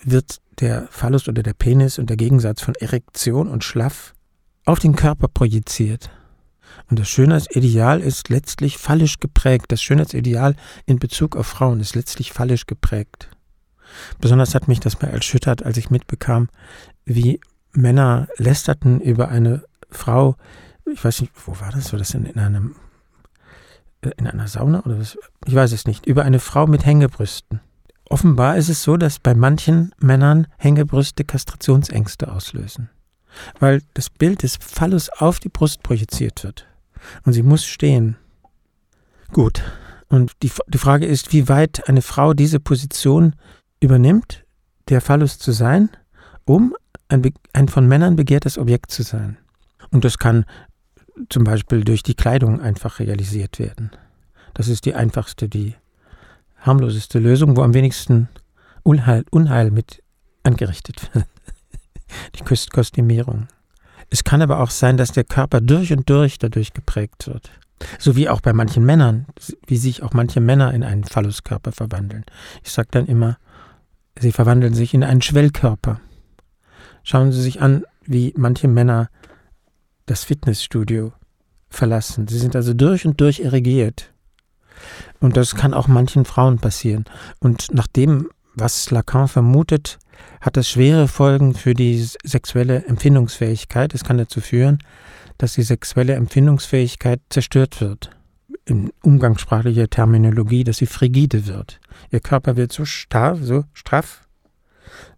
[0.03, 4.15] wird der Phallus oder der Penis und der Gegensatz von Erektion und Schlaff
[4.71, 6.11] auf den Körper projiziert.
[6.89, 9.67] Und das Schönheitsideal ist letztlich fallisch geprägt.
[9.69, 10.57] Das Schönheitsideal
[10.87, 13.29] in Bezug auf Frauen ist letztlich fallisch geprägt.
[14.21, 16.49] Besonders hat mich das mal erschüttert, als ich mitbekam,
[17.05, 17.41] wie
[17.73, 20.37] Männer lästerten über eine Frau.
[20.91, 21.93] Ich weiß nicht, wo war das?
[21.93, 22.77] War das in, in einem
[24.03, 25.19] äh, in einer Sauna oder was?
[25.47, 26.07] Ich weiß es nicht.
[26.07, 27.61] Über eine Frau mit Hängebrüsten.
[28.09, 32.91] Offenbar ist es so, dass bei manchen Männern Hängebrüste Kastrationsängste auslösen,
[33.59, 36.67] weil das Bild des Phallus auf die Brust projiziert wird
[37.25, 38.17] und sie muss stehen.
[39.33, 39.63] Gut,
[40.09, 43.35] und die, die Frage ist, wie weit eine Frau diese Position
[43.81, 44.45] übernimmt,
[44.89, 45.89] der Phallus zu sein,
[46.45, 46.75] um
[47.09, 47.23] ein,
[47.53, 49.39] ein von Männern begehrtes Objekt zu sein.
[49.91, 50.45] Und das kann
[51.29, 53.91] zum Beispiel durch die Kleidung einfach realisiert werden.
[54.55, 55.75] Das ist die einfachste, die
[56.59, 58.29] harmloseste Lösung, wo am wenigsten
[58.83, 60.03] Unheil, Unheil mit
[60.43, 61.27] angerichtet wird.
[62.35, 63.49] Die Kostümierung.
[64.11, 67.51] Es kann aber auch sein, dass der Körper durch und durch dadurch geprägt wird.
[67.99, 69.27] So wie auch bei manchen Männern,
[69.67, 72.25] wie sich auch manche Männer in einen Phalluskörper verwandeln.
[72.63, 73.39] Ich sage dann immer,
[74.19, 76.01] sie verwandeln sich in einen Schwellkörper.
[77.03, 79.09] Schauen Sie sich an, wie manche Männer
[80.07, 81.13] das Fitnessstudio
[81.71, 82.29] verlassen.
[82.29, 84.13] Sie sind also durch und durch erregiert.
[85.21, 87.05] Und das kann auch manchen Frauen passieren.
[87.39, 89.99] Und nach dem, was Lacan vermutet,
[90.41, 93.95] hat das schwere Folgen für die sexuelle Empfindungsfähigkeit.
[93.95, 94.79] Es kann dazu führen,
[95.39, 98.11] dass die sexuelle Empfindungsfähigkeit zerstört wird.
[98.65, 101.81] In umgangssprachlicher Terminologie, dass sie frigide wird.
[102.11, 104.27] Ihr Körper wird so starr, so straff,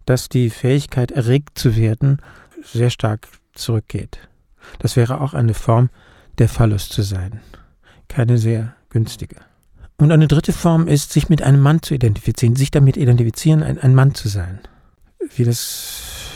[0.05, 2.21] dass die Fähigkeit, erregt zu werden,
[2.63, 4.19] sehr stark zurückgeht.
[4.79, 5.89] Das wäre auch eine Form
[6.37, 7.41] der Phallus zu sein.
[8.07, 9.37] Keine sehr günstige.
[9.97, 13.77] Und eine dritte Form ist, sich mit einem Mann zu identifizieren, sich damit identifizieren, ein,
[13.77, 14.59] ein Mann zu sein.
[15.35, 16.29] Wie das,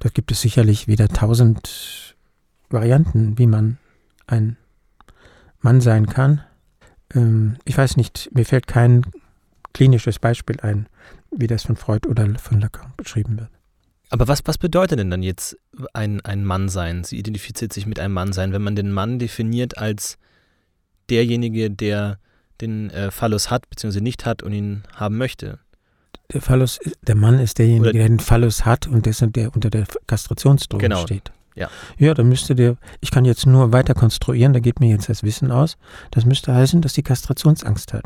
[0.00, 2.16] da gibt es sicherlich wieder tausend
[2.70, 3.78] Varianten, wie man
[4.26, 4.56] ein
[5.60, 6.42] Mann sein kann.
[7.14, 9.04] Ähm, ich weiß nicht, mir fällt kein
[9.72, 10.88] klinisches Beispiel ein,
[11.30, 13.50] wie das von Freud oder von Lacan beschrieben wird.
[14.10, 15.56] Aber was, was bedeutet denn dann jetzt
[15.92, 17.04] ein, ein Mann sein?
[17.04, 20.18] Sie identifiziert sich mit einem Mann sein, wenn man den Mann definiert als
[21.10, 22.18] derjenige, der
[22.60, 24.00] den äh, Phallus hat bzw.
[24.00, 25.58] nicht hat und ihn haben möchte.
[26.32, 29.70] Der Phallus, der Mann ist derjenige, Oder der den Phallus hat und dessen, der unter
[29.70, 31.02] der Kastrationsdrohung genau.
[31.02, 31.32] steht.
[31.54, 31.70] Ja.
[31.98, 35.22] Ja, dann müsste der, ich kann jetzt nur weiter konstruieren, da geht mir jetzt das
[35.22, 35.76] Wissen aus.
[36.10, 38.04] Das müsste heißen, dass die Kastrationsangst hat.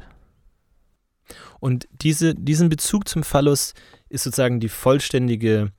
[1.61, 3.75] Und diese, diesen Bezug zum Phallus
[4.09, 5.73] ist sozusagen die vollständige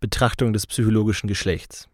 [0.00, 1.88] Betrachtung des psychologischen Geschlechts.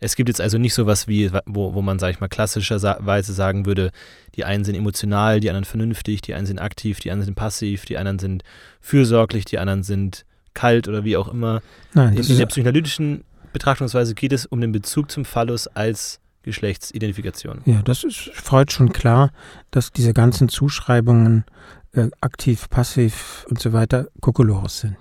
[0.00, 3.32] Es gibt jetzt also nicht so was wie, wo, wo man, sag ich mal, klassischerweise
[3.32, 3.90] sagen würde,
[4.34, 7.84] die einen sind emotional, die anderen vernünftig, die einen sind aktiv, die anderen sind passiv,
[7.86, 8.42] die anderen sind
[8.80, 10.24] fürsorglich, die anderen sind
[10.54, 11.62] kalt oder wie auch immer.
[11.94, 17.62] Nein, In, in der psychoanalytischen Betrachtungsweise geht es um den Bezug zum Phallus als Geschlechtsidentifikation.
[17.64, 19.30] ja, das ist Freud schon klar,
[19.70, 21.44] dass diese ganzen Zuschreibungen
[21.92, 24.96] äh, aktiv, passiv und so weiter Kokolores sind.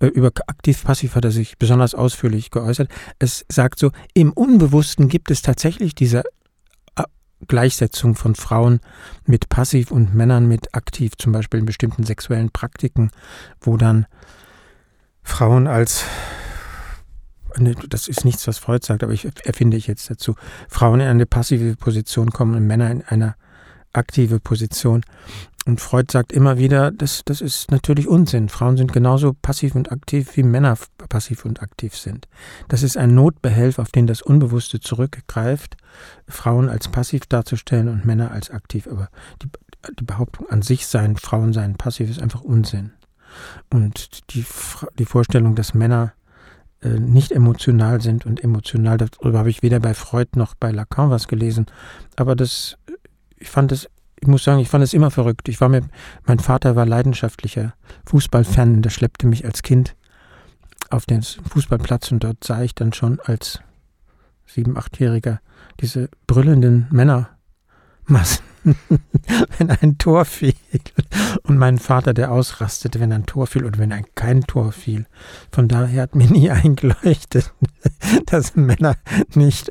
[0.00, 2.90] Äh, über aktiv-passiv hat er sich besonders ausführlich geäußert.
[3.18, 6.24] Es sagt so, im Unbewussten gibt es tatsächlich diese
[6.96, 7.04] äh,
[7.46, 8.80] Gleichsetzung von Frauen
[9.24, 13.10] mit passiv und Männern mit aktiv, zum Beispiel in bestimmten sexuellen Praktiken,
[13.60, 14.06] wo dann
[15.22, 16.04] Frauen als
[17.56, 20.34] Ne, das ist nichts, was Freud sagt, aber ich erfinde ich jetzt dazu.
[20.68, 23.36] Frauen in eine passive Position kommen und Männer in eine
[23.92, 25.04] aktive Position.
[25.66, 28.50] Und Freud sagt immer wieder, das, das ist natürlich Unsinn.
[28.50, 30.76] Frauen sind genauso passiv und aktiv, wie Männer
[31.08, 32.28] passiv und aktiv sind.
[32.68, 35.76] Das ist ein Notbehelf, auf den das Unbewusste zurückgreift,
[36.28, 38.86] Frauen als passiv darzustellen und Männer als aktiv.
[38.86, 39.08] Aber
[39.42, 39.48] die,
[39.98, 42.92] die Behauptung an sich seien, Frauen seien passiv, ist einfach Unsinn.
[43.72, 44.44] Und die,
[44.98, 46.12] die Vorstellung, dass Männer
[46.82, 51.08] äh, nicht emotional sind und emotional, darüber habe ich weder bei Freud noch bei Lacan
[51.08, 51.66] was gelesen.
[52.16, 52.76] Aber das,
[53.38, 53.88] ich fand das,
[54.20, 55.48] ich muss sagen, ich fand es immer verrückt.
[55.48, 55.82] Ich war mir,
[56.24, 57.74] mein Vater war leidenschaftlicher
[58.06, 59.94] Fußballfan, der schleppte mich als Kind
[60.90, 63.60] auf den Fußballplatz und dort sah ich dann schon als
[64.46, 65.40] sieben, achtjähriger
[65.80, 67.33] diese brüllenden Männermassen
[69.58, 70.54] wenn ein Tor fiel.
[71.42, 75.06] Und mein Vater, der ausrastete, wenn ein Tor fiel oder wenn ein kein Tor fiel.
[75.50, 77.52] Von daher hat mir nie eingeleuchtet,
[78.26, 78.96] dass Männer
[79.34, 79.70] nicht,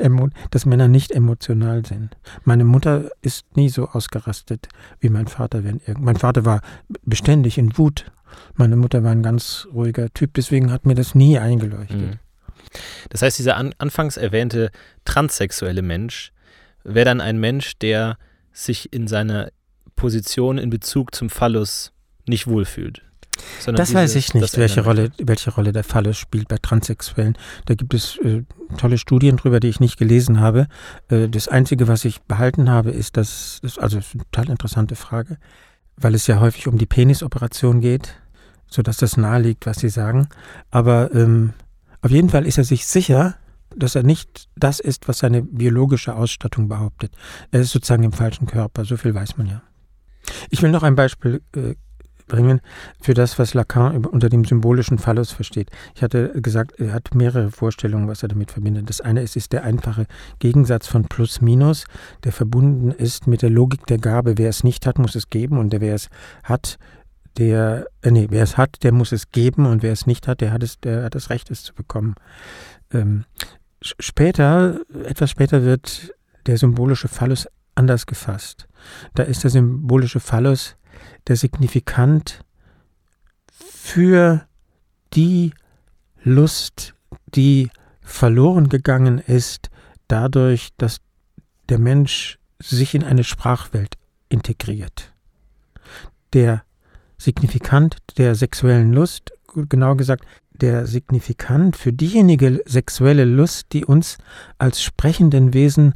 [0.52, 2.16] dass Männer nicht emotional sind.
[2.44, 4.70] Meine Mutter ist nie so ausgerastet
[5.00, 5.64] wie mein Vater.
[5.64, 6.62] Wenn mein Vater war
[7.04, 8.12] beständig in Wut.
[8.56, 12.00] Meine Mutter war ein ganz ruhiger Typ, deswegen hat mir das nie eingeleuchtet.
[12.00, 12.20] Mhm.
[13.10, 14.72] Das heißt, dieser an, anfangs erwähnte
[15.06, 16.32] transsexuelle Mensch
[16.84, 18.18] wäre dann ein Mensch, der
[18.52, 19.50] sich in seiner
[19.96, 21.92] Position in Bezug zum Phallus
[22.28, 23.02] nicht wohlfühlt.
[23.66, 27.36] Das diese, weiß ich nicht, welche Rolle, welche Rolle der Phallus spielt bei Transsexuellen.
[27.66, 28.44] Da gibt es äh,
[28.78, 30.68] tolle Studien drüber, die ich nicht gelesen habe.
[31.10, 34.50] Äh, das Einzige, was ich behalten habe, ist, dass, das, also das ist eine total
[34.50, 35.38] interessante Frage,
[35.98, 38.14] weil es ja häufig um die Penisoperation geht,
[38.68, 40.28] sodass das naheliegt, was Sie sagen.
[40.70, 41.54] Aber ähm,
[42.02, 43.36] auf jeden Fall ist er sich sicher,
[43.76, 47.16] dass er nicht das ist, was seine biologische Ausstattung behauptet.
[47.52, 49.62] Er ist sozusagen im falschen Körper, so viel weiß man ja.
[50.50, 51.76] Ich will noch ein Beispiel äh,
[52.28, 52.62] bringen
[53.02, 55.70] für das, was Lacan unter dem symbolischen Phallus versteht.
[55.96, 58.90] Ich hatte gesagt, er hat mehrere Vorstellungen, was er damit verbindet.
[58.90, 60.06] Das eine ist, ist der einfache
[60.40, 61.86] Gegensatz von Plus-Minus,
[62.24, 64.38] der verbunden ist mit der Logik der Gabe.
[64.38, 66.10] Wer es nicht hat, muss es geben und der, wer es
[66.44, 66.78] hat,
[67.38, 70.42] der, äh, nee, wer es hat, der muss es geben und wer es nicht hat,
[70.42, 72.16] der hat es, der hat das Recht, es zu bekommen.
[72.92, 73.26] Ähm,
[73.84, 76.14] Später, etwas später wird
[76.46, 78.68] der symbolische Phallus anders gefasst.
[79.14, 80.76] Da ist der symbolische Phallus
[81.28, 82.46] der Signifikant
[83.52, 84.48] für
[85.14, 85.54] die
[86.24, 86.96] Lust,
[87.36, 87.70] die
[88.02, 89.70] verloren gegangen ist,
[90.08, 91.02] dadurch, dass
[91.70, 93.96] der Mensch sich in eine Sprachwelt
[94.30, 95.14] integriert.
[96.34, 96.64] Der
[97.18, 100.26] Signifikant der sexuellen Lust, genau gesagt,
[100.64, 104.18] der Signifikant für diejenige sexuelle Lust, die uns
[104.58, 105.94] als sprechenden Wesen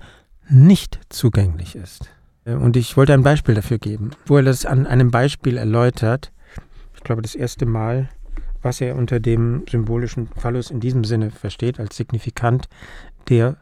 [0.50, 2.10] nicht zugänglich ist.
[2.44, 6.34] Und ich wollte ein Beispiel dafür geben, wo er das an einem Beispiel erläutert.
[6.96, 8.10] Ich glaube, das erste Mal,
[8.62, 12.68] was er unter dem symbolischen Phallus in diesem Sinne versteht, als Signifikant
[13.30, 13.56] der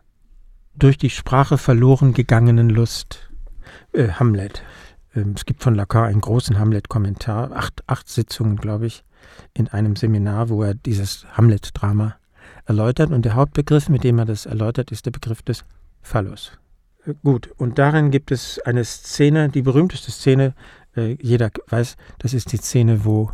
[0.76, 3.30] durch die Sprache verloren gegangenen Lust.
[3.94, 4.64] Äh, Hamlet.
[5.16, 9.04] Ähm, es gibt von Lacan einen großen Hamlet-Kommentar, acht, acht Sitzungen, glaube ich
[9.54, 12.16] in einem Seminar, wo er dieses Hamlet-Drama
[12.66, 13.12] erläutert.
[13.12, 15.64] Und der Hauptbegriff, mit dem er das erläutert, ist der Begriff des
[16.02, 16.52] Phallus.
[17.06, 20.54] Äh, gut, und darin gibt es eine Szene, die berühmteste Szene,
[20.96, 23.32] äh, jeder weiß, das ist die Szene, wo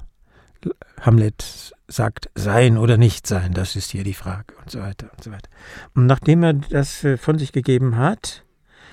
[1.02, 5.24] Hamlet sagt, sein oder nicht sein, das ist hier die Frage und so weiter und
[5.24, 5.50] so weiter.
[5.96, 8.46] Und nachdem er das äh, von sich gegeben hat,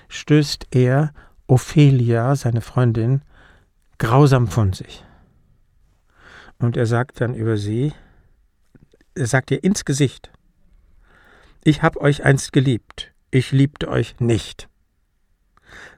[0.09, 1.13] stößt er
[1.49, 3.23] Ophelia, seine Freundin,
[3.99, 5.05] grausam von sich.
[6.59, 7.93] Und er sagt dann über sie,
[9.15, 10.31] er sagt ihr ins Gesicht,
[11.65, 14.69] ich hab euch einst geliebt, ich liebte euch nicht.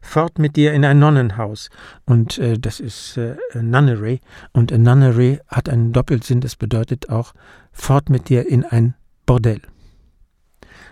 [0.01, 1.70] Fort mit dir in ein Nonnenhaus.
[2.05, 4.20] Und äh, das ist äh, Nunnery.
[4.53, 7.34] Und Nunnery hat einen Doppelsinn, das bedeutet auch
[7.72, 8.94] fort mit dir in ein
[9.26, 9.61] Bordell.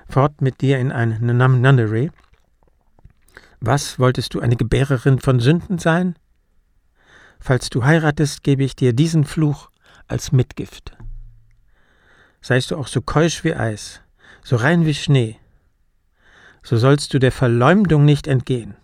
[0.08, 2.10] Fort mit dir in ein Nunnery.
[3.60, 6.16] Was, wolltest du eine Gebärerin von Sünden sein?
[7.40, 9.70] Falls du heiratest, gebe ich dir diesen Fluch
[10.06, 10.96] als Mitgift.
[12.40, 14.00] Seist du auch so keusch wie Eis,
[14.42, 15.38] so rein wie Schnee,
[16.62, 18.76] so sollst du der Verleumdung nicht entgehen.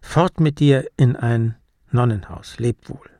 [0.00, 1.56] Fort mit dir in ein
[1.90, 3.10] Nonnenhaus, leb wohl.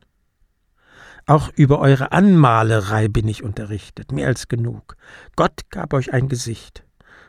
[1.26, 4.96] Auch über eure Anmalerei bin ich unterrichtet, mehr als genug.
[5.36, 6.82] Gott gab euch ein Gesicht,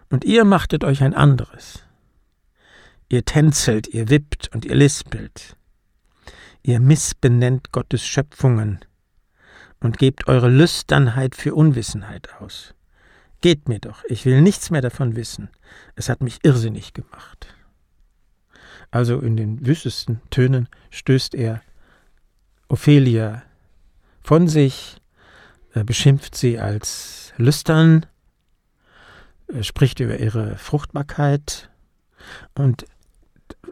[0.10, 1.84] und ihr machtet euch ein anderes.
[3.10, 5.56] Ihr tänzelt, ihr wippt und ihr lispelt.
[6.64, 8.80] Ihr missbenennt Gottes Schöpfungen
[9.82, 12.74] und gebt eure Lüsternheit für Unwissenheit aus.
[13.42, 15.50] Geht mir doch, ich will nichts mehr davon wissen.
[15.96, 17.54] Es hat mich irrsinnig gemacht.
[18.90, 21.62] Also in den wüstesten Tönen stößt er
[22.70, 23.44] Ophelia
[24.22, 24.98] von sich,
[25.74, 28.06] beschimpft sie als lüstern,
[29.62, 31.70] spricht über ihre Fruchtbarkeit
[32.56, 32.86] und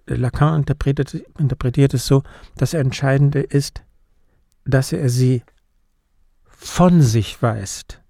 [0.06, 2.24] Lacan interpretiert, interpretiert es so,
[2.58, 3.84] das Entscheidende ist,
[4.66, 5.44] dass er sie
[6.48, 8.02] von sich weist.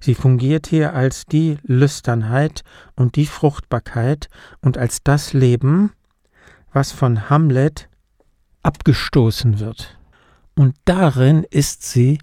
[0.00, 2.62] Sie fungiert hier als die Lüsternheit
[2.94, 4.28] und die Fruchtbarkeit
[4.60, 5.92] und als das Leben,
[6.72, 7.88] was von Hamlet
[8.62, 9.98] abgestoßen wird.
[10.54, 12.18] Und darin ist sie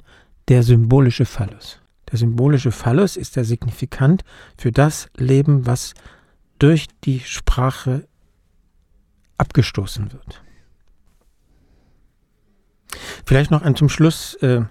[0.47, 1.79] der symbolische Phallus.
[2.11, 4.23] Der symbolische Phallus ist der Signifikant
[4.57, 5.93] für das Leben, was
[6.59, 8.07] durch die Sprache
[9.37, 10.41] abgestoßen wird.
[13.25, 14.61] Vielleicht noch ein zum Schluss äh,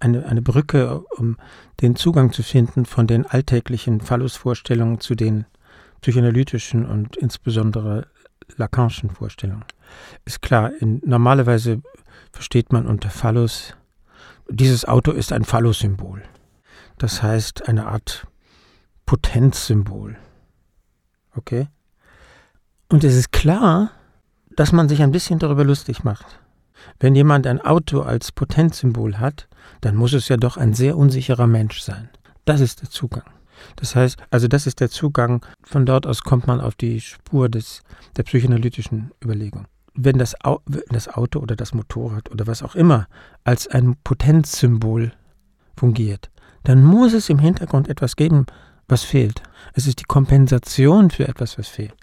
[0.00, 1.36] eine, eine Brücke, um
[1.80, 5.46] den Zugang zu finden von den alltäglichen Phallusvorstellungen zu den
[6.00, 8.08] psychoanalytischen und insbesondere
[8.56, 9.64] Lacanischen Vorstellungen.
[10.24, 11.80] Ist klar, in, normalerweise
[12.32, 13.74] versteht man unter Phallus,
[14.48, 16.22] dieses Auto ist ein Phallus-Symbol.
[16.98, 18.26] Das heißt eine Art
[19.06, 20.16] Potenzsymbol.
[21.34, 21.68] Okay?
[22.92, 23.90] Und es ist klar,
[24.54, 26.40] dass man sich ein bisschen darüber lustig macht.
[27.00, 29.48] Wenn jemand ein Auto als Potenzsymbol hat,
[29.80, 32.10] dann muss es ja doch ein sehr unsicherer Mensch sein.
[32.44, 33.24] Das ist der Zugang.
[33.76, 37.48] Das heißt, also das ist der Zugang, von dort aus kommt man auf die Spur
[37.48, 37.82] des,
[38.16, 40.34] der psychoanalytischen Überlegung wenn das,
[40.88, 43.08] das Auto oder das Motorrad oder was auch immer
[43.44, 45.12] als ein Potenzsymbol
[45.76, 46.30] fungiert,
[46.64, 48.46] dann muss es im Hintergrund etwas geben,
[48.88, 49.42] was fehlt.
[49.74, 51.94] Es ist die Kompensation für etwas, was fehlt.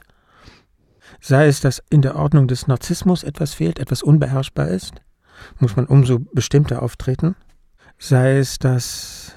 [1.22, 5.02] Sei es, dass in der Ordnung des Narzissmus etwas fehlt, etwas unbeherrschbar ist,
[5.60, 7.36] muss man umso bestimmter auftreten.
[7.98, 9.34] Sei es, dass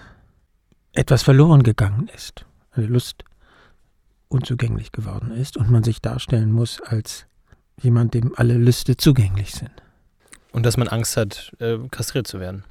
[0.93, 3.25] etwas verloren gegangen ist, eine Lust
[4.29, 7.27] unzugänglich geworden ist und man sich darstellen muss als
[7.81, 9.71] jemand, dem alle Lüste zugänglich sind.
[10.53, 12.65] Und dass man Angst hat, äh, kastriert zu werden.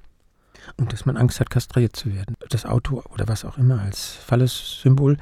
[0.78, 2.36] Und dass man Angst hat, kastriert zu werden.
[2.50, 5.18] Das Auto oder was auch immer als Fallessymbol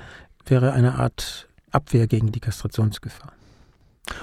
[0.46, 3.32] wäre eine Art Abwehr gegen die Kastrationsgefahr.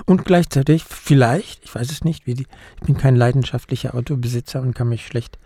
[0.04, 2.46] Und gleichzeitig, vielleicht, ich weiß es nicht, wie die,
[2.80, 5.38] ich bin kein leidenschaftlicher Autobesitzer und kann mich schlecht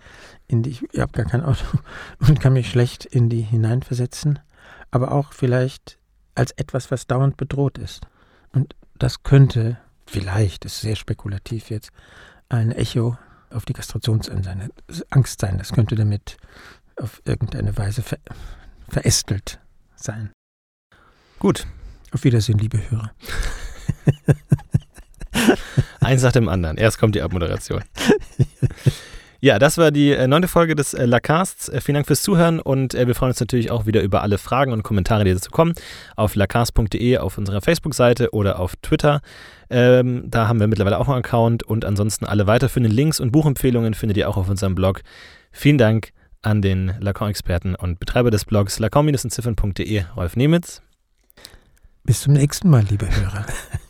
[0.48, 1.64] in die, ich habe gar kein Auto
[2.20, 4.38] und kann mich schlecht in die hineinversetzen,
[4.90, 5.98] aber auch vielleicht
[6.34, 8.06] als etwas, was dauernd bedroht ist.
[8.52, 11.90] Und das könnte vielleicht, ist sehr spekulativ jetzt,
[12.48, 13.16] ein Echo
[13.50, 15.58] auf die Kastrationsangst sein.
[15.58, 16.36] Das könnte damit
[16.96, 18.18] auf irgendeine Weise ver
[18.88, 19.60] verästelt
[19.94, 20.32] sein.
[21.38, 21.66] Gut.
[22.12, 23.12] Auf Wiedersehen, liebe Hörer.
[26.00, 26.76] Eins nach dem anderen.
[26.76, 27.82] Erst kommt die Abmoderation.
[29.42, 31.70] Ja, das war die äh, neunte Folge des äh, Lacasts.
[31.70, 34.36] Äh, vielen Dank fürs Zuhören und äh, wir freuen uns natürlich auch wieder über alle
[34.36, 35.72] Fragen und Kommentare, die dazu kommen,
[36.14, 39.22] auf lacast.de, auf unserer Facebook-Seite oder auf Twitter.
[39.70, 43.94] Ähm, da haben wir mittlerweile auch einen Account und ansonsten alle weiterführenden Links und Buchempfehlungen
[43.94, 45.00] findet ihr auch auf unserem Blog.
[45.52, 50.82] Vielen Dank an den Lacan-Experten und Betreiber des Blogs lacan-entziffern.de, Rolf Nemitz.
[52.04, 53.46] Bis zum nächsten Mal, liebe Hörer.